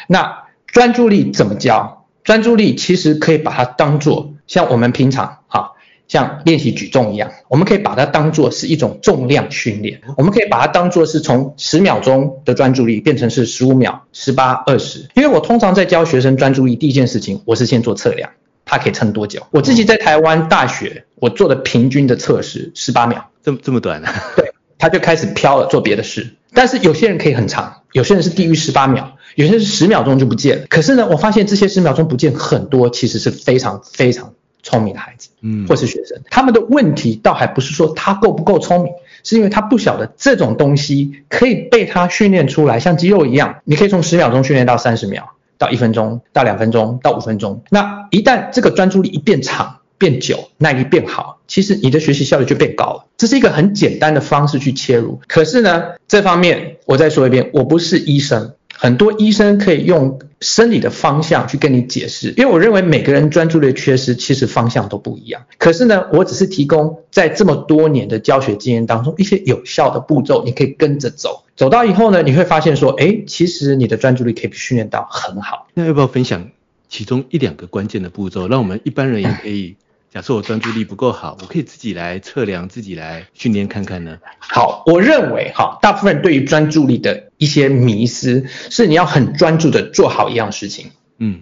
[0.07, 2.05] 那专注力怎么教？
[2.23, 5.73] 专注力其实可以把它当做像我们平常哈。
[6.07, 15.09] 像练习举重一样，我们可以把它当做是一种重量训练，我们可以把它当做是从十秒钟的专注力变成是十五秒、十八、二十。
[15.15, 18.29] 因为我通常在教学生专注力，第一件事情我是先做测量，
[18.75, 19.41] 他可以撑多久。
[19.51, 24.13] 我自己在台湾大学，我做的平均的测试十八秒，这么这么短啊？
[24.35, 26.35] 对，他就开始飘了，做别的事。
[26.53, 30.65] 但是有些人可以很长，有些人是低于十八秒，有些人是十秒钟就不见了。
[30.69, 34.33] 可是呢，我发现这些十秒钟不见很多，其实是非常非常。
[34.67, 38.91] 聪明的孩子，嗯，或是学生，他们的问题倒还不是说他够不够聪明，
[39.23, 47.63] 是因为他不晓得这种东西可以被他训练出来，像肌肉一样，你可以从十秒钟训练到三十秒，到一分钟，到两分钟，到五分钟。
[47.69, 53.05] 那一旦这个专注力一变长、变久，耐力变好，其实你的学习效率就变高了。
[53.17, 55.19] 这是一个很简单的方式去切入。
[55.27, 58.53] 可是呢，这方面我再说一遍，我不是医生。
[58.77, 65.43] 很多医生可以用生理的方向去跟你解释，因为我认为每个人专注力缺失，其实方向都不一样。
[65.57, 71.44] 可是呢，我只是提供在这么多年的教学经验当中一些有效的步骤，你可以跟着走。
[71.55, 75.67] 走到以后呢，你会发现说，哎，其实你的专注力可以训练到很好。
[75.73, 76.49] 那要不要分享
[76.89, 79.77] 其中一两个关键的步骤，让我们一般人也可以？
[80.11, 84.17] 假设我专注力不够好，我可以自己来测量，自己来训练看看呢？
[84.39, 90.91] 好，我认为哈，大部分人对于专注力的一些迷思是你要很专注的做好一样事情。
[91.17, 91.41] 嗯，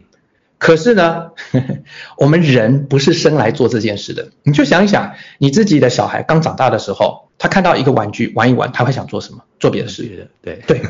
[0.58, 1.78] 可是呢，呵呵，
[2.18, 4.30] 我们人不是生来做这件事的。
[4.42, 9.44] 你就想一想，你自己的小孩刚长大的时候，他看到一个玩具玩一玩，他会想做什么？
[9.60, 10.30] 做别的事。
[10.42, 10.82] 对对，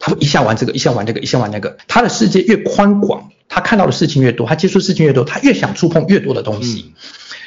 [0.00, 1.76] 他会一下玩这个，一下玩这个，一下玩那个。
[1.86, 6.86] 他的世界越宽广，他看到的事情越多，他接触事情越多，他越想触碰越多的东西。
[6.88, 7.00] 嗯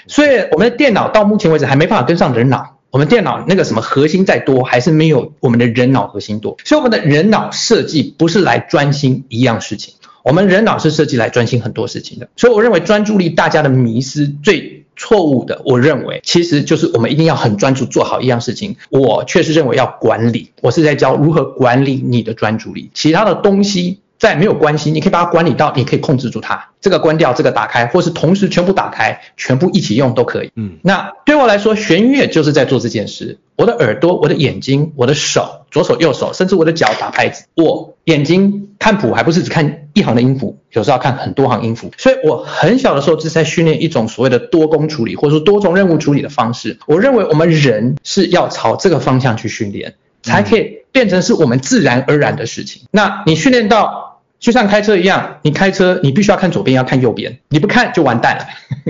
[0.07, 6.57] 所以我们的电脑到目前为止还没办法跟上人脑，我们电脑那个什么核心再多，还是没有我们的人脑核心多。
[6.63, 12.29] 所以我们的人脑设计不是来专心一样事情，我们人脑是设计来专心很多事情的。
[12.37, 18.75] 所以我认为专注力大家的迷失最错误的，我认为其实就是我们一定要很专注做好一样事情。
[18.89, 23.99] 我确实认为要管理，我是在教如何管理你的专注力，其他的东西。
[24.19, 26.69] 在没有关系，你可以把它管理到，你可以控制住它。
[26.79, 30.51] 这个关掉，这个打开，或是同时全部打开，全部一起用都可以。
[30.55, 33.37] 嗯，那对我来说，学音乐就是在做这件事。
[33.57, 37.43] 我的耳朵、我的眼睛、我的手，左手右手，甚至我的脚打拍子。
[37.55, 41.89] 我眼睛看谱还不是只看一行的音符，有时候要看很多行音符。
[41.97, 46.77] 所以我很小的时候就是在训练一种所谓的多工处理，或者说多重任务处理的方式。
[46.85, 52.81] 我认为我们人是要朝这个方向去训练，才可以变成是我们自然而然的事情。
[52.91, 54.11] 那你训练到。
[54.43, 58.45] 就像开车一样，你开车你必须要看左边，要看右边，你不看就完蛋了。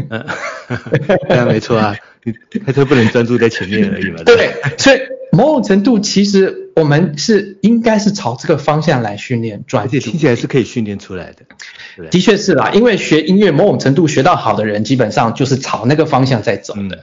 [0.09, 0.25] 嗯，
[1.29, 1.97] 对啊，没错啊，你
[2.65, 4.23] 开车不能专注在前面而已嘛。
[4.25, 4.99] 对，所以
[5.31, 6.59] 某种程度其实。
[6.75, 12.07] 我们是应该是朝这个方向来训练专注，而且听起来是可以训练出来的。
[12.09, 16.95] 的确是啦，因为学音乐某种程度学到好的人，基本上就是朝那个方向在走的。
[16.95, 16.99] 嗯、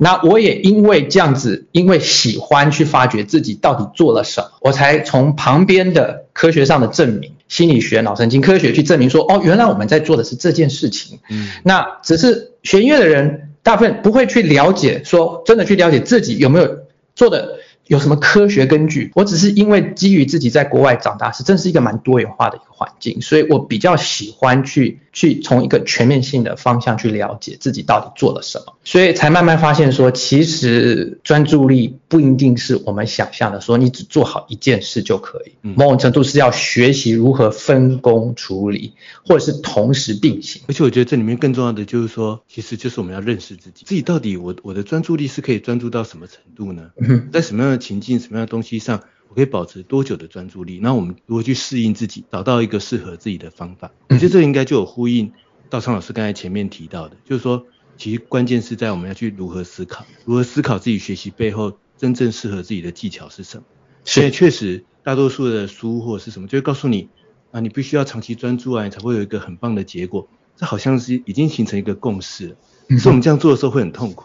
[0.00, 11.20] 那我也因为这样子，因为喜欢去发掘自己到底做了什么，我才从旁边的科学上的证明，心理学、脑神经科学去证明说，哦，原来我们在做的是这件事情。
[11.30, 16.78] 嗯，那只是学音乐的人，大部分不会去了解，说真的去了解自己有没有
[17.14, 17.58] 做的。
[17.88, 19.10] 有什么科学根据？
[19.16, 35.52] 我只是因为基于自己在国外长大，是真是一个蛮多元化的一个环境，所以我比较喜欢去去从一个全面性的方向去了解自己到底做了什么，所以才慢慢发现说，其实专注力不一定是我们想象的，说你只做好一件事就可以。
[35.62, 38.92] 某种程度是要学习如何分工处理，
[39.24, 40.60] 或者是同时并行。
[40.68, 46.90] 而且我觉得这里面更重要的就是说，其实就是我们要认识自己，自己到底我我的专注力是可以专注到什么程度呢？
[47.32, 50.78] 在什么样的情境、什么样的东西上，我可以保持多久的专注力？
[50.82, 53.90] 那我们如何去适应自己，找到一个适合自己的方法？
[54.10, 55.32] 我觉得这应该就有呼应
[55.70, 57.64] 道昌老师刚才前面提到的，就是说，
[57.96, 63.64] 其实关键是在我们要去如何思考，如何思考自己学习背后真正适合自己的技巧是什么？
[64.04, 67.08] 所以确实，大多数的书或者是什么，就会告诉你
[67.52, 70.28] 啊，你必须要长期专注啊，你才会有一个很棒的结果。
[70.56, 72.56] 这好像是已经形成一个共识了，
[72.98, 74.24] 所以我们这样做的时候会很痛苦，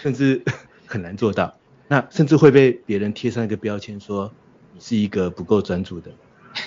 [0.00, 0.42] 甚至
[0.86, 1.54] 很难做到。
[1.86, 4.32] 那甚至会被别人贴上一个标签，说
[4.72, 6.10] 你是一个不够专注的。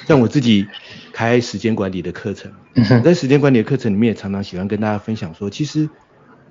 [0.08, 0.68] 像我自己
[1.12, 2.52] 开时间管理的课程，
[3.04, 5.90] 在时间管理的课程里面，也常常喜欢跟大家分享说，其实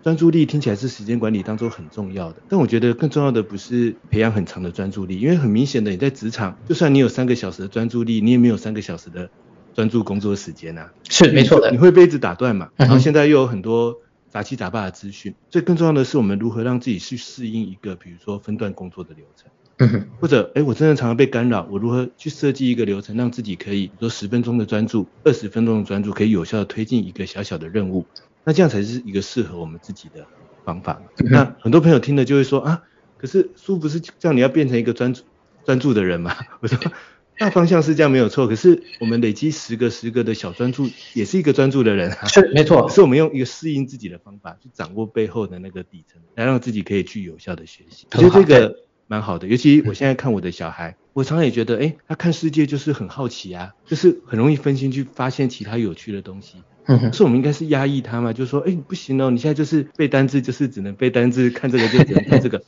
[0.04, 9.30] 专注力听起来是时间管理当中很重要的，但我觉得更重要的不是培养很长的专注力，因为很明显的你在职场，就算你有三个小时的专注力，你也没有三个小时的
[9.72, 10.92] 专注工作时间啊。
[11.08, 12.68] 是没错的，你会被一直打断嘛？
[12.76, 13.96] 然后现在又有很多
[14.28, 19.50] 杂七杂八的资讯，所以更重要的是我们如何让自己去适应一个，比如说分段工作的流程。
[20.20, 28.04] 或者，哎，我真的常常被干扰，我如何去设计一个流程，让自己可以，比如说十分钟的专注，二十分钟的专注，可以有效的推进一个小小的任务，
[28.44, 30.26] 那这样才是一个适合我们自己的
[30.64, 31.02] 方法。
[31.18, 32.82] 嗯、那很多朋友听了就会说啊，
[33.16, 35.22] 可是书不是叫你要变成一个专注
[35.64, 36.36] 专注的人吗？
[36.60, 36.78] 我说
[37.38, 42.26] 大方向是这样没有错，可是我们累积十个十个的小专注，也是一个专注的人啊。
[42.26, 48.06] 是没错，是我们用一个适应自己的方法去掌握背后的那个底层，来让自己可以去有效的学习。
[48.12, 48.84] 我觉得这个。
[49.06, 56.62] 蛮好的，尤其我现在看我的小孩，我常常也觉得，哎，他看世界就是很好奇啊，就是很容易分心去发现其他有趣的东西。
[56.86, 62.62] 嗯哼，是我们应该是压抑他嘛，就说，哎，不行哦，你现在就是背单字，就是只能背单字，看这个就只能 看这个，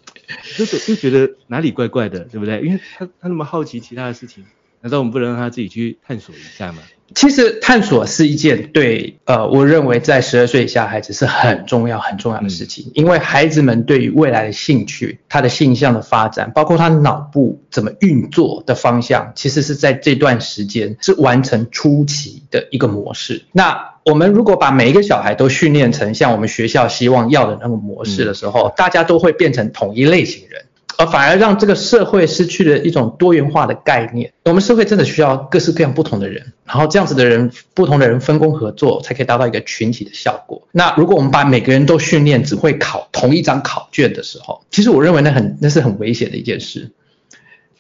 [0.57, 2.61] 就就觉得哪里怪怪的，对不对？
[2.63, 4.45] 因为他他那么好奇其他的事情，
[4.81, 6.79] 难道我们不能让他自己去探索一下吗？
[7.15, 23.45] 其实探索是一件对，呃，我认为在十二岁以下孩子是很重要很重要的事情，因为孩子们对于未来的兴趣、他的性向的发展，包括他脑部怎么运作的方向，其实是在这段时间是完成初期的一个模式。
[23.53, 30.65] 那我们如果把每一个小孩都训练成像我们学校希望要的那个模式的时候，大家都会变成同一类型人。
[30.99, 34.33] 而反而让这个社会失去了一种多元化的概念。
[34.45, 40.67] 我们社会真的需要各式各样不同的人，然后这样子的人，不同的人分工合作，才可以达到一个群体的效果。
[40.73, 46.93] 那如果我们把每个人都训练只会考同一张考卷的时候，其实我认为那很那是很危险的一件事。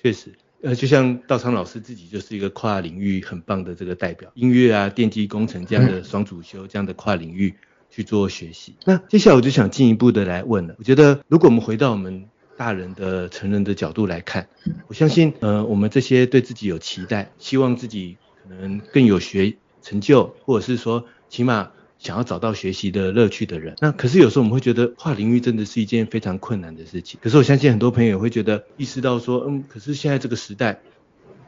[0.02, 0.32] 确实，
[0.66, 7.54] 呃，就像道昌老师自己就是一个跨领域很棒的这个代表，音乐啊、电机工程这样的双主修这样的跨领域
[7.88, 8.74] 去做学习。
[8.84, 12.26] 那接下来我就想进一步的来问了，我觉得如果我们回到我们。
[12.58, 14.48] 大人的成人的角度来看，
[14.88, 21.72] 我相信，呃，我们这些对自己有期待，希望自己可能更有学成就，或者是说，起码
[22.06, 27.18] 想要找到学习的乐趣的人，那可是有时候我们会觉得跨领域真的是一件非常困难的事情。
[27.20, 30.80] 可是我相信很多朋友也会觉得，意识到说，嗯，可是现在这个时代，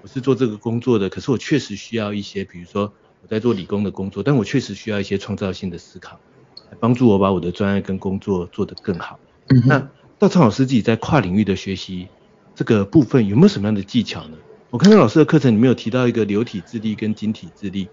[0.03, 2.93] 我是做这个工作的，可是我确实需要一些，比如说
[3.23, 6.19] 我在做理工的工作，但我确实需要一些创造性的思考，
[6.71, 9.19] 来帮助我把我的专业跟工作做得更好。
[9.49, 9.89] 嗯，那。
[10.21, 12.09] 道昌老师自己在跨领域的学习
[12.57, 14.37] 这个部分有没有什么样的技巧呢？
[14.71, 17.89] 我看到老师的课程里面有提到一个流体智力跟晶体智力，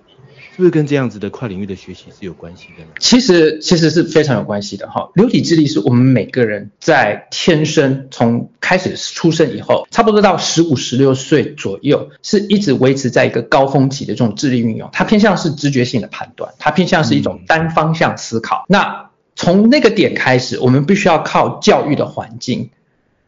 [0.52, 2.90] 是不是跟这样子的跨领域的学习是有关系的呢？
[3.00, 5.10] 其实其实是非常有关系的哈。
[5.14, 14.90] 流体智力是我们每个人在天生从开始出生以后，差不多到十五、十六岁左右，是一直维持在一个高峰期的这种智力运用。
[14.92, 18.66] 它偏向是直觉性的判断，它偏向是一种单方向思考。
[18.68, 22.70] 嗯、那从那个点开始，我们必须要靠教育的环境，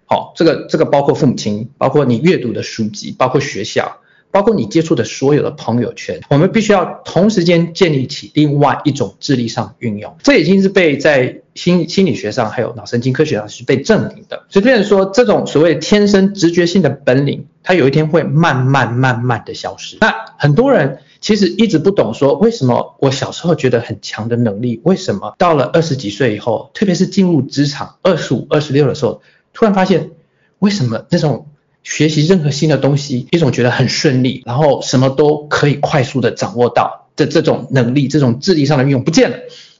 [0.09, 3.97] 好，这个这个包括父母亲，包括你阅读的书籍，包括学校，
[4.31, 14.45] 包括你接触的所有的朋友圈，我们必须要同时间建立起另外一种智力上运用，这已经是被在心心理学上还有脑神经科学上是被证明的。
[14.49, 19.97] 所以，变成说这种所谓天生直觉性的本领，它有一天会慢慢慢慢的消失。
[19.99, 20.99] 那很多人。
[21.19, 29.19] 其实一直不懂说为什么我小时候觉得很强的能力，为什么到了二十几岁以后，特别是进入职场二十五、二十六的时候，
[29.57, 30.11] 突然发现
[30.59, 31.47] 为什么那种
[31.81, 39.37] 学习任何新的东西，一种觉得很顺利，然后什么都可以快速的掌握到的这种能力，这种智力上的运用不见了。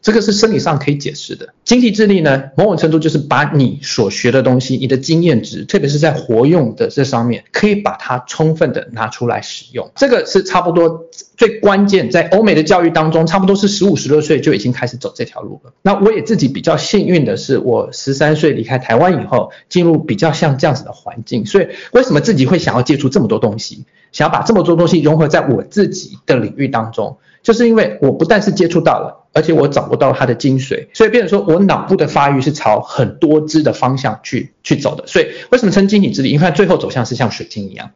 [0.07, 1.49] 这个是生理上可以解释的。
[1.65, 9.91] 经济智力呢，某种程度就是把你所学的东西，你的经验值，特别是在活用的这上面，可以把它充分的拿出来使用。
[9.97, 15.73] 这个是差不多最关键，在欧美的教育当中，差不多是十五、十六岁就已经开始走这条路了。
[15.81, 21.45] 那我也自己比较幸运的是，我十三岁离开台湾以后，进入比较像这样子的环境。
[21.45, 23.83] 所以为什么自己会想要接触这么多东西，
[24.13, 27.17] 想要把这么多东西融合在我自己的领域当中？
[27.47, 35.07] 就是因为我不但是接触到了，而且我掌握到它的精髓，所以变成说我脑部的发育是朝很多支的方向去去走的。
[35.07, 36.31] 所以为什么称晶体智力？
[36.31, 37.91] 因为它最后走向是像水晶一样。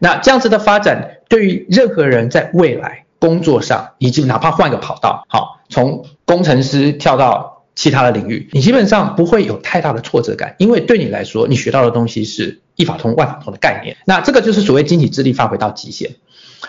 [0.00, 13.96] 那这样子的发展，对于任何人在未来工作上，以及哪怕换个跑道，好，从工程师跳到其他的领域，你基本上不会有太大的挫折感，因为对你来说，你学到的东西是一法通万法通的概念。
[14.04, 16.10] 那这个就是所谓晶体智力发挥到极限。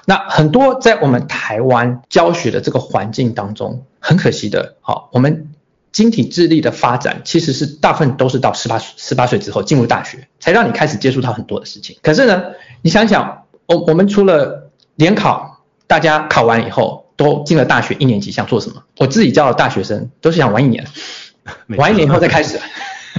[0.06, 5.50] 那很多在我们台湾教学的这个环境当中，很可惜的，好，我们
[5.92, 11.98] 晶体智力的发展其实是大部分都是到十八十八岁之后进入大学，才让你开始接触到很多的事情。
[12.02, 12.44] 可是呢，
[12.82, 18.84] 你想想，我我们除了联考，大家考完以后都进了大学一年级，想做什么？
[18.98, 20.86] 我自己教的大学生都是想玩一年，
[21.78, 22.60] 玩一年以后再开始。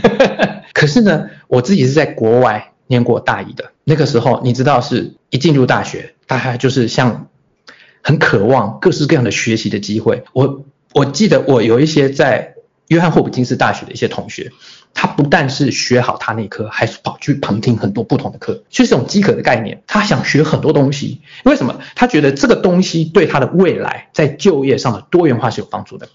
[0.73, 7.29] 可是呢，我自己是在国外念过大一的，那个时候你知道，是一进入大学，大概就是像
[8.03, 10.23] 很渴望各式各样的学习的机会。
[10.33, 12.55] 我我记得我有一些在
[12.87, 14.51] 约翰霍普金斯大学的一些同学，
[14.95, 19.83] 他不但是学好他那科，还是跑去旁听很多不同的课，就是这种饥渴的概念。
[19.87, 21.81] 他想学很多东西，为什么？
[21.95, 26.09] 他觉得这个东西对他的未来在就业上的多元化是有帮助的。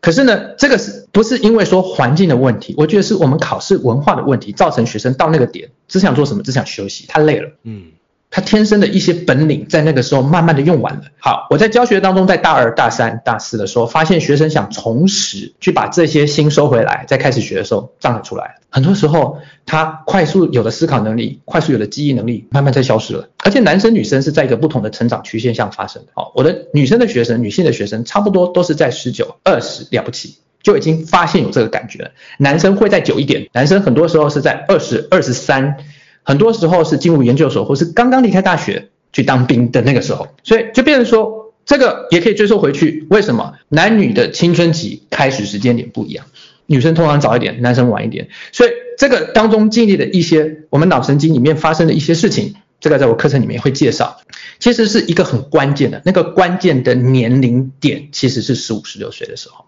[0.00, 2.74] 可是呢，这个是不是因为说环境的问题？
[2.76, 6.42] 我觉得是我们考试文化的问题，造成学生到那个点只想做什么？
[6.42, 7.50] 只想休息，太累了。
[7.62, 7.92] 嗯。
[8.36, 11.04] 他天生的一些本领在那个时候慢慢的用完了。
[11.18, 18.50] 好，我在教学当中，在大二、大三、大四的时候，发现学生想重拾，去把这些心收回来，再开始学的时候，障碍出来了。
[18.68, 23.26] 很多时候，他快速有了思考能力，快速有了记忆能力，慢慢在消失了。
[23.42, 26.08] 而且男生女生是在一个不同的成长曲线上发生的。
[26.12, 32.10] 好，我的女生的学生，女性的学生，差不多都是在十九、二十了不起，就已经发现有这个感觉了。
[32.36, 35.78] 男生会再久一点，男生很多时候是在二十二十三。
[36.26, 43.06] 很多时候是进入研究所，或是刚刚离开大学去当兵的那个时候，所以就变成说，这个也可以追溯回去。
[43.10, 46.26] 为什么男女的青春期开始时间点不一样？
[46.66, 48.28] 女生通常早一点，男生晚一点。
[48.50, 54.20] 所以这个当中经历的一些我们脑神经里面发生的一些事情，这个在我课程里面会介绍。
[54.58, 59.66] 其实是一个很关键的那个关键的年龄点，其实是十五、十六岁的时候。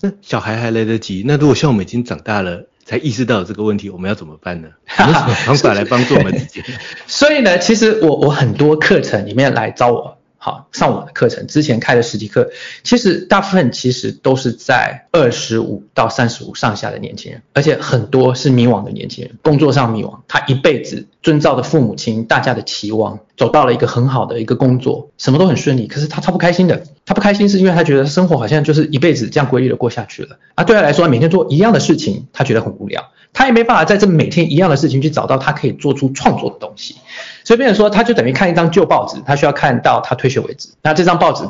[0.00, 2.68] 那小孩还来得及，那如果像我们已经长大了？
[2.88, 4.68] 才意识到这个问题，我们要怎么办呢？
[4.98, 6.64] 有什么方法来帮助我们自己？
[7.06, 10.17] 所以呢，其实我我很多课程里面来找我。
[10.40, 12.48] 好，上我的课程之前开的实体课，
[12.84, 33.10] 其实大部分其实都是在二十五到三十五上下的年轻人，而且很多是迷惘的年轻人，工作上迷惘，他一辈子遵照的父母亲大家的期望，走到了一个很好的一个工作，什么都很顺利，可是他超不开心的，他不开心是因为他觉得生活好像就是一辈子这样规律的过下去了，啊，对他来说每天做一样的事情，他觉得很无聊。
[33.38, 36.96] 他也没办法在这每天一样的事情去找到他可以做出创作的东西，
[37.44, 40.70] 所以变成说，他就等于看一张旧报纸，他需要看到他退休为止。
[40.82, 41.44] 那这张报纸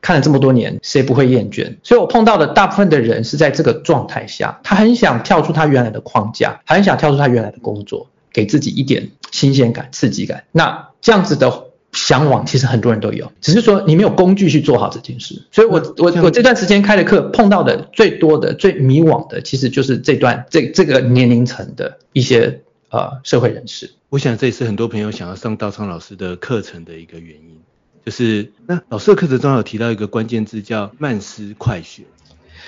[0.00, 1.76] 看了这么多年，谁不会厌倦？
[1.82, 10.44] 所以我碰到的大部分的人是在这个状态下，他很想跳出他原来的框架，很想跳出他原来的工作，给自己一点新鲜感、刺激感。
[10.50, 11.64] 那这样子的。
[11.94, 15.42] 向往其实很多人都有，只是说你没有工具去做好这件事。
[15.50, 23.90] 所以我我我这段时间开的课碰到的最多的、最迷惘的，其实就是这段这这个年龄层的一些呃社会人士。
[24.10, 27.58] 我想这也是很多朋友想要上道昌老师的课程的一个原因，
[28.04, 32.02] 就是那老师的课程中有提到一个关键字叫慢思快学，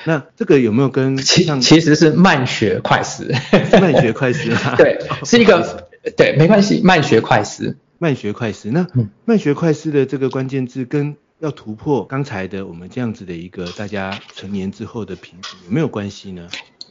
[0.04, 3.32] 那这个有没有跟其其实是慢学快思，
[3.80, 7.76] 慢学快思 对，是一个对，没关系，慢学快思。
[7.98, 8.86] 慢学快思，那
[9.24, 16.48] 慢学快思的这个关键字跟要突破刚才的我们这样子的一个大家成年之后的瓶颈有没有关系呢？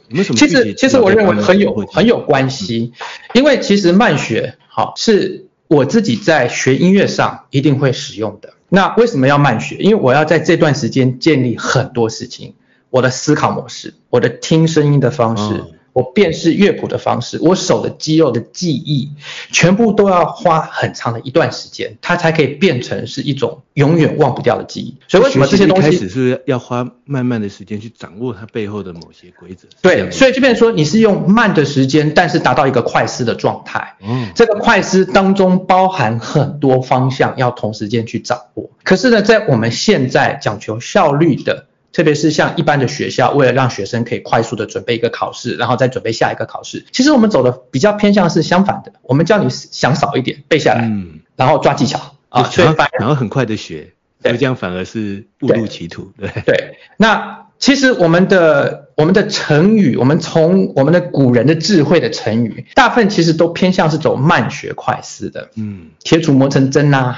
[0.08, 0.38] 有没有什么？
[0.38, 2.92] 其实其实我认为很有很有关系，
[3.34, 8.54] 因为其实慢学好是我自己在学音乐上一定会使用的。
[8.68, 9.76] 那为什么要慢学？
[9.76, 12.54] 因为我要在这段时间建立很多事情，
[12.90, 15.42] 我的思考模式，我的听声音的方式。
[15.54, 19.08] 哦我辨识乐谱的方式，我手的肌肉的记忆，
[19.50, 24.94] 全部都要花很长的一段时间，它才可以变成是一种永远忘不掉的记忆。
[25.08, 29.66] 所以为什么这些东西开始是要花慢慢的时间去掌握它背后的某些规则？
[29.80, 33.96] 对，所以就变成说你是用慢的时间，但是达到一个快思的状态。
[34.06, 38.68] 嗯，这个快思当中包含很多方向要同时间去掌握。
[38.84, 41.64] 可是呢，在我们现在讲求效率的。
[41.96, 46.84] 特别是像一般的学校，为了让学生可以快速的准备一个考试，然后再准备下一个考试。
[46.92, 56.28] 其实我们走的比较偏向是相反的，我们叫你想少一点，背下来，嗯，然后抓技巧啊，所以反然后很快的学，对，这样反而是误入歧途，对。
[56.44, 67.16] 对，那其实我们的我们的成语，我们从我们的古人的智慧的成语，大部分其实都偏向是走慢学快思的，嗯，铁杵磨成针呐。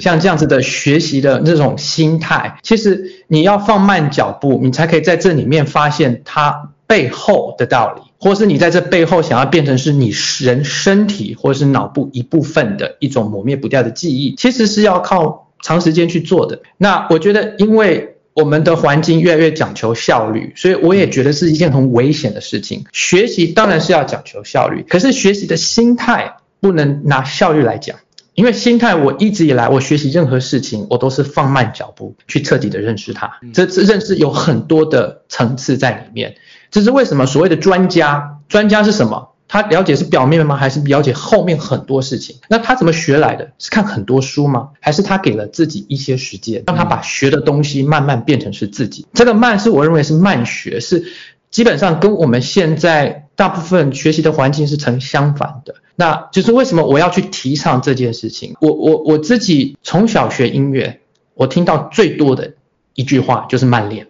[0.00, 16.60] 像这样子的学习的那种心态，其实你要放慢脚步，你才可以在这里面发现它背后的道理，或是你在这背后想要变成是你人身体或是脑部一部分的一种抹灭不掉的记忆，其实是要靠长时间去做的。
[16.76, 22.84] 那我觉得，因为我们的环境越来越讲求效率，所以我也觉得是一件很危险的事情。
[22.92, 27.96] 学习当然是要讲求效率，可是学习的心态不能拿效率来讲。
[28.40, 33.30] 因为心态，我一直以来我学习任何事情，我都是放慢脚步去彻底的认识它。
[33.52, 36.36] 这这认识有很多的层次在里面。
[36.70, 39.34] 这是为什么所谓的专家，专家是什么？
[39.46, 40.56] 他了解是表面吗？
[40.56, 42.36] 还是了解后面很多事情？
[42.48, 43.50] 那他怎么学来的？
[43.58, 44.70] 是看很多书吗？
[44.80, 49.06] 还是他给了自己一些时间，让他把学的东西慢慢变成是自己？
[49.12, 51.04] 这个慢是我认为是慢学，是
[51.50, 55.74] 基本上跟我们现在大部分学习的环境是成相反的。
[56.00, 58.56] 那就是为什么我要去提倡这件事情？
[58.60, 61.00] 我我我自己从小学音乐，
[61.34, 62.54] 我听到最多的
[62.94, 64.08] 一句话就是慢练。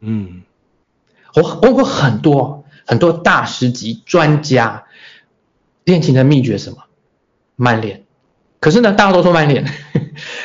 [0.00, 0.42] 嗯，
[1.34, 2.64] 我问过很多。
[2.90, 4.84] 很多大师级专家
[5.84, 6.78] 练琴的秘诀是什么？
[7.54, 8.04] 慢练。
[8.60, 9.70] 可是呢，大家都说慢练，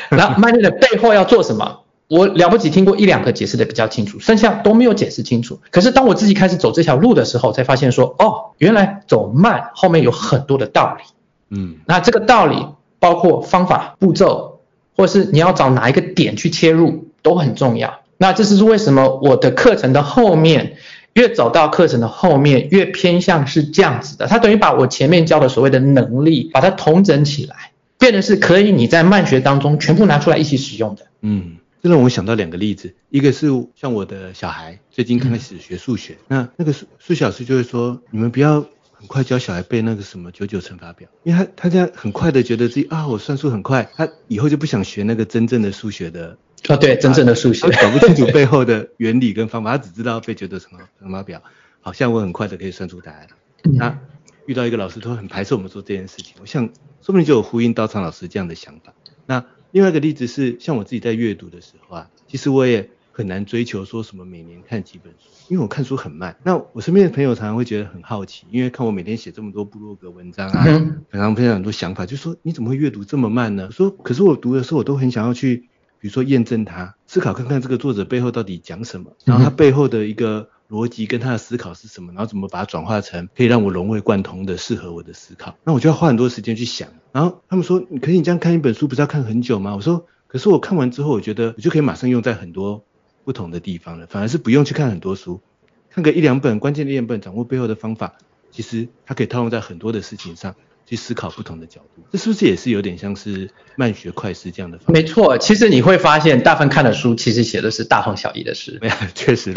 [0.10, 1.83] 然后慢练的背后要做什么？
[2.08, 5.60] 我了不起听过一两个解释的比较清楚，剩下都没有解释清楚。
[5.72, 11.04] 可是当我自己开始走这条路的时候，才发现说，哦，原来走慢后面有很多的道理。
[11.50, 12.68] 嗯，那这个道理
[13.00, 14.60] 包括方法、步骤，
[14.96, 18.00] 或是你要找哪一个点去切入，都很重要。
[18.18, 20.78] 那这是为什么我的课程的后面。
[21.16, 24.26] 越走到课程的后面，越偏向是这样子的。
[24.26, 27.56] 它等于把我前面教的所谓的能力，把它统整起来，
[28.00, 31.04] 变得是可以你在慢学当中全部拿出来一起使用的。
[31.22, 46.38] 嗯，这让我想到两个例子，一个是像我的小孩最近开始学数学，嗯、那那个数数学老师就会说，你们不要很快教小孩背那个什么九九乘法表，因为他他这样很快的觉得自己啊，我算数很快，他以后就不想学那个真正的数学的。
[46.70, 51.44] 啊，对，真正的数学，搞不清楚背后的原理跟方法，他只知道背九九乘法乘法表，
[51.82, 53.28] 好像我很快的可以算出答案。
[53.64, 54.00] 那
[54.46, 56.68] 遇到一个老师，他会很排斥我们做这件事情，我想
[57.02, 58.94] 说不定就有呼应道昌老师这样的想法。
[59.26, 59.44] 那
[59.74, 66.38] 另外一个例子是，像我自己在阅读的时候啊，其实我也很难追求说什么每年看几本书，因为我看书很慢。
[66.44, 70.64] 那我身边的朋友常常会觉得很好奇，因为看我每天写这么多部落格文章啊，
[71.12, 73.72] 常常分享很多想法，就说你怎么会阅读这么慢呢？
[73.72, 75.68] 说可是我读的时候，我都很想要去。
[76.00, 85.56] 比如说验证它，思考看看这个作者背后到底讲什么，然后他背后的一个逻辑跟他的思考是什么，然后怎么把它转化成可以让我融会贯通的适合我的思考。
[85.64, 86.90] 那我就要花很多时间去想。
[87.12, 89.76] 然后他们说，可是你这样看一本书不是要看很久吗？
[89.76, 92.84] 我说，可是我看完之后，我觉得我就可以马上用在很多
[93.24, 95.42] 不同的地方了，反而是不用去看很多书，
[95.90, 98.18] 看个一两本关键的一两本，掌握背后的方法，
[98.50, 100.56] 其实它可以套用在很多的事情上。
[100.86, 104.94] 去思考不同的角度，这是不是也是有点像是慢学快思这样的方法？
[104.94, 108.78] 没错，其实你会发现，大部分看的书其实写的是大同小异的事。
[108.82, 109.54] 没有，确实。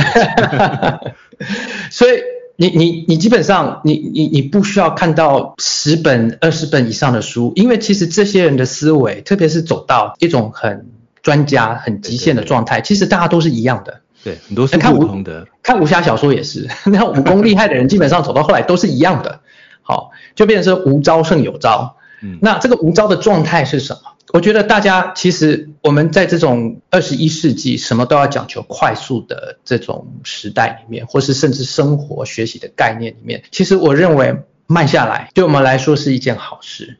[1.91, 2.21] 所以
[2.57, 10.87] 你你你基本上你你你不需要看到十本二十本以上的书，因为其实这些人的思维，特别是走到一种很
[11.23, 14.01] 专家、很极限的状态，其实大家都是一样的。
[14.25, 15.47] 对，很多是不同的。
[15.63, 19.41] 看武侠小说也是， 那武功厉害的人，基本上走到后来都是一样的。
[19.87, 21.97] 好，就变成是无招胜有招。
[22.23, 24.01] 嗯，那这个无招的状态是什么？
[24.33, 36.99] 我觉得大家其实我们在这种二十一世纪，什么都要讲求快速的这种时代里面，或是甚至生活学习的概念里面，其实我认为慢下来对我们来说是一件好事。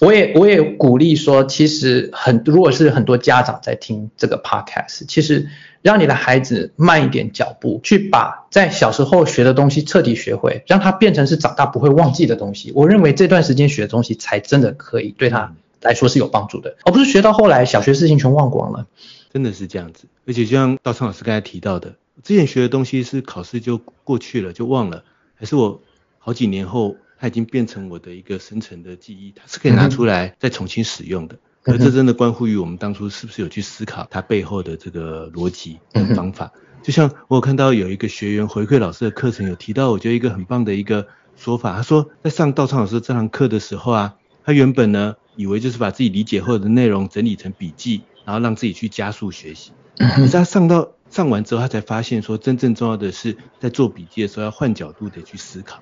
[0.00, 5.48] 我也我也鼓励说，其实很如果是很多家长在听这个 podcast，其实。
[5.82, 12.72] 让你的孩子慢一点脚步，去把在小时候学的东西彻底学会，让他变成是长大不会忘记的东西。
[12.74, 18.86] 我认为这段时间学的东西才真的可以对他来说是有帮助的，而不是学到后来小学事情全忘光了。
[19.32, 25.02] 真的是这样子，而且就像道昌老师刚才提到的，之前学的东西是考试就过去了就忘了，
[25.34, 25.80] 还是我
[26.18, 31.34] 好几年后它已经变成我的一个深层的记忆，它是可以拿出来再重新使用的。
[31.34, 36.50] 嗯而这真的关乎于我们当初是不是有去思考它背后的这个逻辑跟方法。
[36.82, 41.06] 就像我有看到有一个学员回馈老师的课程有提到，我觉得一个很棒的一个
[41.36, 41.76] 说法。
[41.76, 49.70] 他说在上道昌老师这堂课的时候啊，他原本呢以为就是把自己理解后的内容整理成笔记，然后让自己去加速学习。
[49.96, 55.78] 可是他上到上完之后，他才发现说真正重要的是在做笔记的时候要换角度的去思考，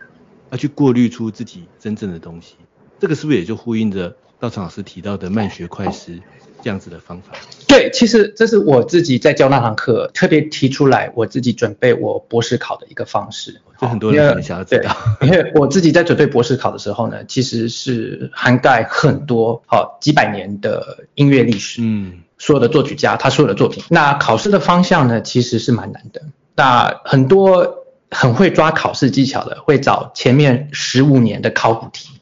[0.50, 2.56] 要去过滤出自己真正的东西。
[2.98, 4.14] 这个是不是也就呼应着？
[4.40, 6.18] 道昌老师提到的慢学快思
[6.62, 7.32] 这样子的方法，
[7.68, 13.60] 对，其实这是我自己在教那堂课特别提出来，我自己准备我博士考的一个方式。
[13.80, 23.82] 就很多人很想要知道，因为我自己在准备博士考的时候呢，其实是涵盖很多好几百年的音乐历史，嗯，所有的作曲家他所有的作品。
[23.88, 26.22] 那考试的方向呢，其实是蛮难的。
[26.56, 32.19] 那很多很会抓考试技巧的，会找前面十五年的考古题。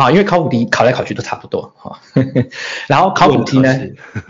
[0.00, 2.00] 啊，因为考古题考来考去都差不多哈，
[2.86, 3.78] 然后考古题呢，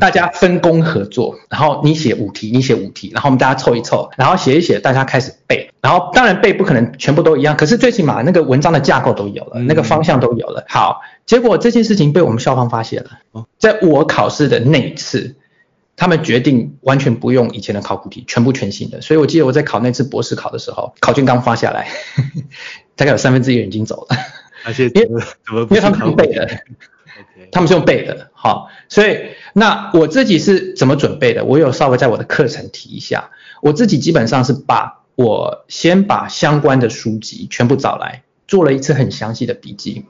[0.01, 10.65] 大家分工合作，然后你写五题，你写五题，然后我们大家凑一凑，然后写一写，大家开始背，然后当然背不可能全部都一样，可是最起码那个文章的架构都有了，那个方向都有了。
[10.67, 15.37] 好，结果这件事情被我们校方发现了，在我考试的那一次。
[15.97, 19.03] 他们决定完全不用以前的考古题，全部全新的。
[19.03, 21.89] 所以我记得我在考那次博士考的时候，考卷刚发下来，
[22.97, 24.17] 大概有三分之一人已经走了。
[24.65, 26.49] 而且因为因为他们用背的.
[27.53, 29.19] 他们是用背的，好，所以
[29.53, 31.45] 那我自己是怎么准备的？
[31.45, 33.31] 我有稍微在我的课程提一下，
[33.61, 40.05] 我自己基本上是把我先把相关的书籍全部找来，做了一次很详细的笔记。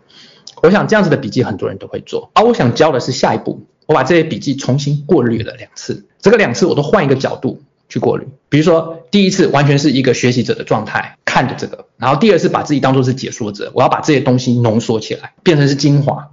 [0.63, 11.17] 我想这样子的笔记很多人都会做，而我想教的是下一步，我把这些笔记重新过滤了两次，这个两次我都换一个角度去过滤，比如说第一次完全是一个学习者的状态。
[11.25, 16.31] 看着这个，然后第二次把自己当作是解说者，我要把这些东西浓缩起来，变成是精华。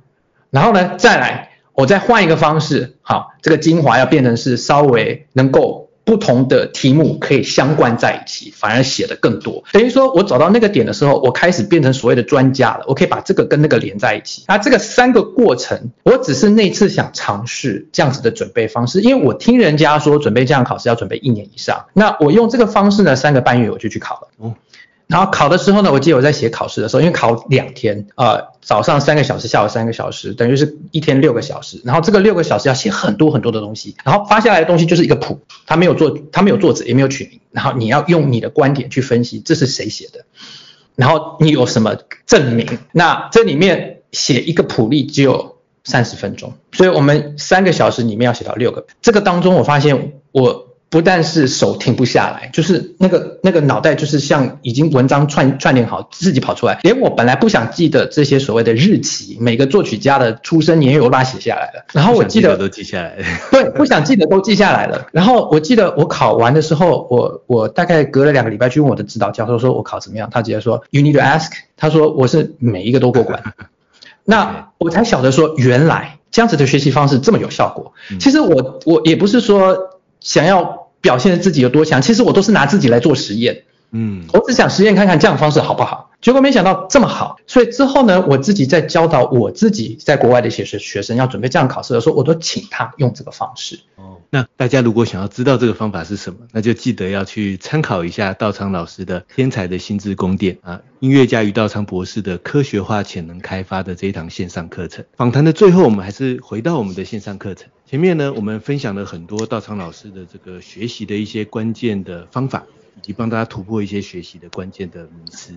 [0.49, 5.86] 然后呢，再来，我再换一个方式，好，这个精华要变成是稍微能够。
[6.07, 9.61] 不同的题目可以相关在一起，反而写得更多。
[9.74, 12.86] 等于说，我找到那个点的时候，我开始变成所谓的专家了。
[12.88, 14.45] 我可以把这个跟那个连在一起。
[14.47, 21.88] 那这个三个过程，我只是那次想尝试这样子的准备方式，因为我听人家说准备这样考试要准备一年以上。
[21.91, 24.28] 那我用这个方式呢，三个半月我就去考了。
[24.41, 24.55] 嗯。
[25.08, 31.82] 然后考的时候呢，我记得我在写考试的时候，因为考两天，呃，早上三个小时，下午三个小时，等于是一天六个小时。
[31.86, 37.39] 然后这个六个小时要写很多很多的东西，然后发下来的东西就是一个谱，他没有做，他没有作者，也没有取名。
[37.51, 40.26] 然后你要用你的观点去分析这是谁写的，
[40.95, 41.95] 然后你有什么
[42.26, 42.68] 证明？
[42.91, 45.55] 那这里面写一个谱例只有
[45.86, 48.86] 三十分钟，所以我们三个小时里面要写到六个。
[49.01, 50.66] 这个当中我发现我。
[50.89, 61.85] 不但是手停不下来，就是那个那个脑袋就是像已经文章串串联好自己跑出来，连我本来不想记得这些所谓的日期，每个作曲家的出生年月我都把它写下来了。
[61.91, 63.25] 然后我记得，记得都记下来了。
[63.51, 65.07] 对，不想记得都记下来了。
[65.11, 71.51] 然后我记得我考完的时候，我我大概隔了两个礼拜去问我的指导教授说我考怎么样，他直接说 You need to ask。
[71.75, 73.43] 他说我是每一个都过关。
[74.23, 77.91] 那我才晓得说原来这样子的学习方式这么有效果。
[78.19, 79.97] 其实我我也不是说。
[80.20, 83.63] 想要表现自己有多强，其实我都是拿自己来做实验。
[83.91, 87.38] 嗯，我只想实验看看这样的方式好不好，结果没想到这么好。
[87.47, 93.80] 所以之后呢，我自己在教导我自己在国外的一些学学生要准备这样考试的时候，我都请他用这个方式。
[93.95, 105.05] 哦，那大家如果想要知道这个方法是什么，那就记得要去参考一下道昌老师的《天才的心智宫殿》啊，音乐家于道昌博士的科学化潜能开发的这一堂线上课程。
[105.15, 107.69] 访谈的最后，我们还是回到我们的线上课程。
[107.86, 112.65] 前面呢，我们分享了很多道昌老师的这个学习的一些关键的方法，
[112.97, 115.53] 以及帮大家突破一些学习的关键的迷思。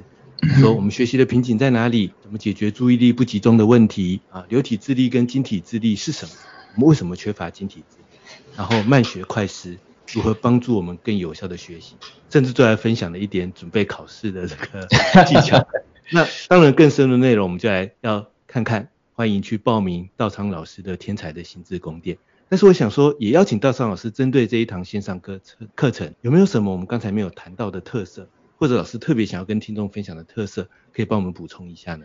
[0.59, 2.12] 说我们学习的瓶颈在哪里？
[2.22, 4.20] 怎么解决注意力不集中的问题？
[4.30, 6.32] 啊，流体智力跟晶体智力是什么？
[6.74, 8.36] 我们为什么缺乏晶体智力？
[8.57, 9.76] 然后慢学快思
[10.12, 11.95] 如何帮助我们更有效的学习？
[12.30, 14.86] 甚至最后分享了一点准备考试的这个
[15.24, 15.66] 技巧。
[16.12, 18.88] 那当然更深的内容，我们就来要看看。
[19.12, 22.16] 欢迎去报名道昌老师的天才的心智宫殿。
[22.49, 25.38] 但是我想说，也邀请道昌老师针对这一堂线上课
[25.74, 28.30] 课程，有没有什么我们刚才没有谈到的特色，
[28.61, 32.04] 或者老师特别想要跟听众分享的特色，可以帮我们补充一下呢？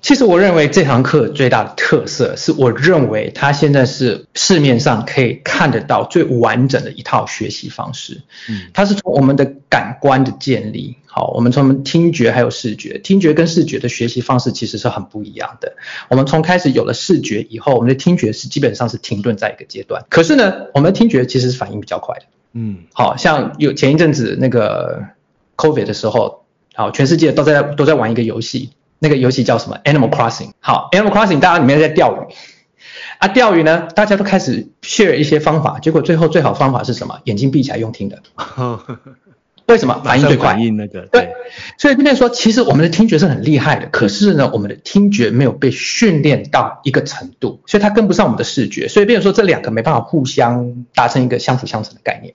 [0.00, 8.22] 其实我认为这堂课最大的特色是，我认为它现在是市面上可以看得到最完整的一套学习方式。
[8.48, 15.74] 嗯，它是从我们的感官的建立，好，我们从听觉还有视觉，听觉跟视觉的学习方式其实是很不一样的。
[16.08, 20.04] 我们从开始有了视觉以后，我们的听觉是基本上是停顿在一个阶段。
[20.08, 22.26] 可是呢，我们的听觉其实是反应比较快的。
[22.52, 25.02] 嗯，好像有前一阵子那个
[25.62, 26.44] COVID 的时候，
[26.74, 28.70] 好，全世界都在都在玩一个游戏。
[28.98, 30.50] 那个游戏叫什么？Animal Crossing。
[30.60, 32.34] 好，Animal Crossing，大家里面在钓鱼
[33.18, 37.20] 啊，钓鱼呢，大家都开始 share 一些方法，结果最后最好方法是什么？
[37.24, 38.20] 眼睛闭起来用听的。
[39.66, 40.00] 为什么？
[40.04, 40.52] 反应最快。
[40.52, 41.02] 反应那个。
[41.12, 41.30] 对。
[41.78, 48.88] 所以这边说，其实我们的听觉是很厉害的，可是呢，我们的听觉没有被训练到一个程度，所以它跟不上我们的视觉。
[48.88, 52.34] 所以，变成说这两个没办法互相达成一个相辅相成的概念。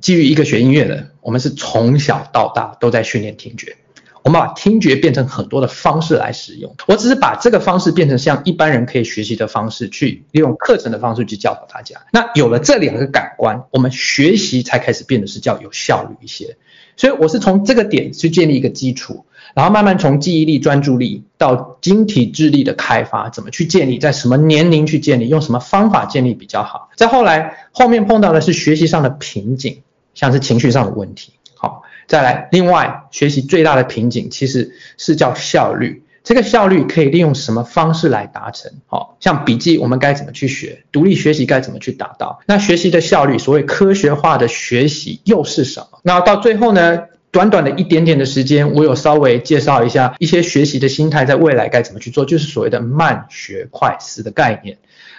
[0.00, 3.76] 基于一个学音乐的，我们是从小到大都在训练听觉。
[4.24, 11.96] 我们把听觉变成很多的方式来使用，我只是把这个方式变成像一般人可以学习的方式，去利用课程的方式去教导大家。
[12.12, 16.56] 那有了这两个感官，我们学习才开始变得是较有效率一些。
[16.96, 19.24] 所以我是从这个点去建立一个基础，
[19.54, 26.90] 然后慢慢从记忆力、专注力到晶体智力的开发，怎么去建立，在什么年龄去建立，用什么方法建立比较好。
[26.96, 29.80] 再后来后面碰到的是学习上的瓶颈，
[30.18, 31.32] 像是情绪上的问题。
[31.54, 31.84] 好。
[32.08, 36.02] 再来，另外学习最大的瓶颈其实是叫效率。
[36.24, 38.72] 这个效率可以利用什么方式来达成？
[38.86, 40.84] 好，像笔记我们该怎么去学？
[40.90, 42.40] 独立学习该怎么去达到？
[42.46, 45.98] 那学习的效率，所谓科学化的学习又是什么？
[46.02, 46.98] 那到最后呢，
[47.30, 54.78] 短短的一点点的时间，我有稍微介绍一下一些学习的心态，在未来该怎么去做，就是所谓的慢学快思的概念。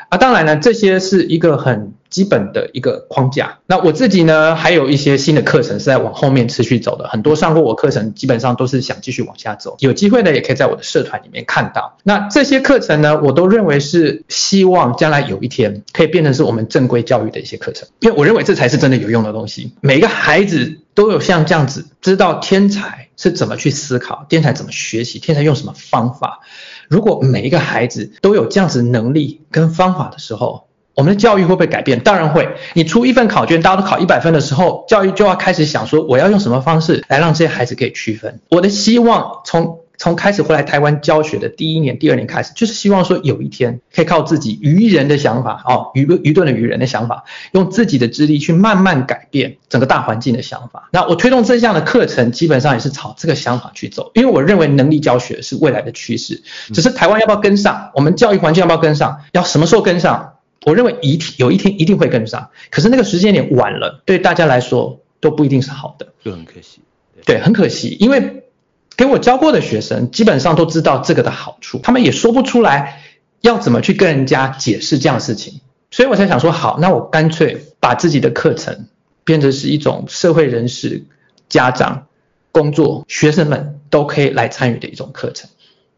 [0.09, 3.59] 啊，当然呢，这些是一个很基本的一个框架。
[3.67, 7.07] 那我自己呢，还有一些新的课程是在往后面持续走的。
[7.07, 9.75] 很多上过我课程，基本上都是想继续往下走。
[9.79, 11.97] 有机会呢，也可以在我的社团里面看到。
[12.03, 19.73] 那这些课程呢，我都认为是希望将来有一天可以变成是我们正规教育的一些课程，因为我认为这才是真的有用的东西。
[19.81, 26.39] 每一个孩子都有像这样子，知道天才是怎么去思考，天才怎么学习，天才用什么方法。
[26.87, 30.68] 如果每一个孩子都有这样子能力跟方法的时候，
[30.99, 32.01] 我们的教育会不会改变？
[32.01, 32.49] 当然会。
[32.73, 38.41] 你出一份考卷，大家都考一百分的时候，教育就要开始想说，我要用什么方式来让这些孩子可以区分。
[38.49, 47.23] 我的希望从从开始回来台湾教学的第一年、第二年开始，就是希望说有一天可以靠自己愚人的想法，哦，愚愚钝的愚人的想法，
[47.53, 50.89] 用自己的智力去慢慢改变整个大环境的想法。
[50.91, 56.43] 那我推动这项的课程，基本上也是朝这个想法去走，因为我认为能力教学是未来的趋势，
[56.73, 60.33] 只是台湾要不要跟上，我们教育环境要不要跟上，要什么时候跟上？
[60.65, 66.81] 我认为一有一天一定会跟上，可是那个时间点晚了，对大家来说都不一定是好的，就很可惜。
[67.15, 68.43] 对，对，很可惜，因为
[68.97, 73.01] 给我教过的学生基本上都知道这个的好处，他们也说不出来
[73.41, 78.87] 要怎么去跟人家解释这样的事情，所以我才想说，好，那我干脆把自己的课程
[79.23, 81.05] 变成是一种社会人士、
[81.47, 82.07] 家长、
[82.51, 85.49] 工作、学生们都可以来参与的一种课程，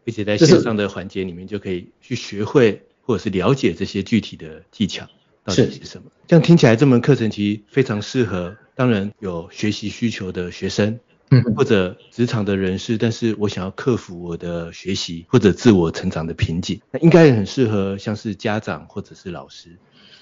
[0.04, 2.82] 并且在线上的环节里面就可以去学会。
[3.02, 5.06] 或者是了解这些具体的技巧
[5.44, 6.10] 到底是什么？
[6.26, 10.98] 这样听起来，这门课程其实非常适合，当然有学习需求的学生，
[11.30, 19.76] 嗯，或者职场的人士，但是我想要克服我的学习或者自我成长的瓶颈，那应该也很适合像是家长或者是老师，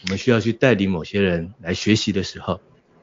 [0.04, 2.60] 我们需要去带领某些人来学习的时候，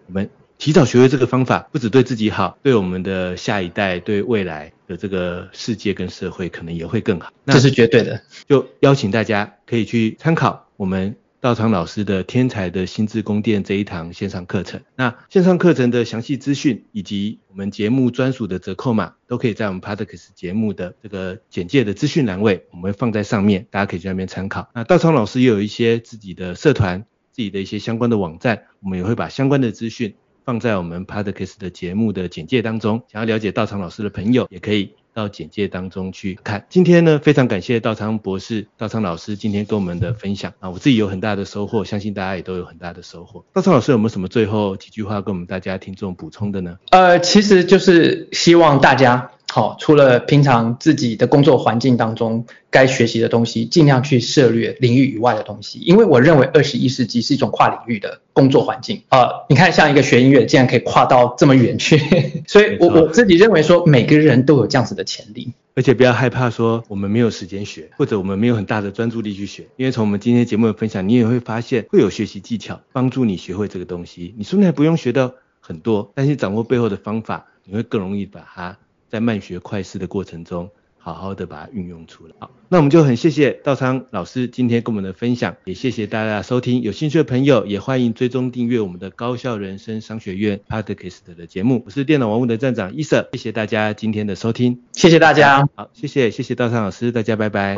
[0.08, 0.30] 我们。
[0.58, 7.32] 提早学会这个方法，不只对自己好，对我们的下一代，对未来的这个世界跟社会，可能也会更好。
[7.46, 8.22] 这是绝对的。
[8.48, 14.82] 就邀请大家可以去参考我们道昌老师的《天才的心智宫殿》这一堂线上课程。
[14.96, 24.70] 那线上课程的详细资讯以及我们节目专属的折扣码，都可以在我们 Podcast 节目的这个简介的资讯栏位，我们会放在上面，大家可以去那边参考。
[24.74, 30.16] 那道昌老师也有一些自己的社团，自己的一些相关的网站，我们也会把相关的资讯。
[30.48, 36.66] 放在我们 Podcast 的节目的简介当中，想要了解道昌老师的朋友，也可以到简介当中去看。
[36.70, 43.44] 今天呢，非常感谢道昌博士、道昌老师今天跟我们的分享啊，我自己有很大的收获，相信大家也都有很大的收获。
[43.52, 46.78] 道昌老师有没有什么最后几句话跟我们大家听众补充的呢？
[46.92, 49.32] 呃，其实就是希望大家。
[49.58, 59.02] 好，除了平常自己的工作环境当中该学习的东西，尽量去涉略领域以外的东西，因为我认为二十一世纪是一种跨领域的工作环境。
[59.10, 61.98] 呃，你看，像一个学音乐，竟然可以跨到这么远去，
[62.46, 74.36] 所以我我自己认为说，每个人都有这样子的潜力，而且不要害怕说我们没有时间学，或者我们没有很大的专注力去学，因为从我们今天节目的分享，你也会发现会有学习技巧帮助你学会这个东西。
[74.38, 78.78] 你说不定还不用学到很多，但是掌握背后的方法，你会更容易把它。
[79.10, 82.34] 在慢学快思的过程中，好好的把它运用出来。
[82.40, 86.82] 好，那我们就很谢谢道昌老师今天跟我们的分享，也谢谢大家的收听。
[86.82, 91.84] 有兴趣的朋友也欢迎追踪订阅我们的高校人生商学院 Podcast 的节目。
[91.86, 95.68] 我是电脑玩物的站长伊瑟，谢谢大家今天的收听，谢谢大家。
[95.76, 97.78] 好，谢谢谢谢道昌老师，大家拜拜。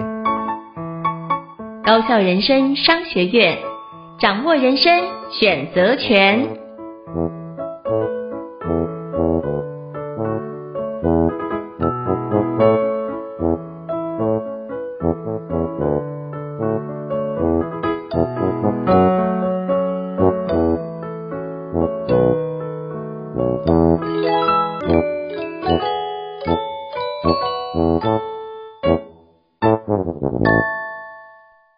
[1.86, 3.58] 高校人生商学院，
[4.20, 4.92] 掌握人生
[5.40, 7.39] 选择权。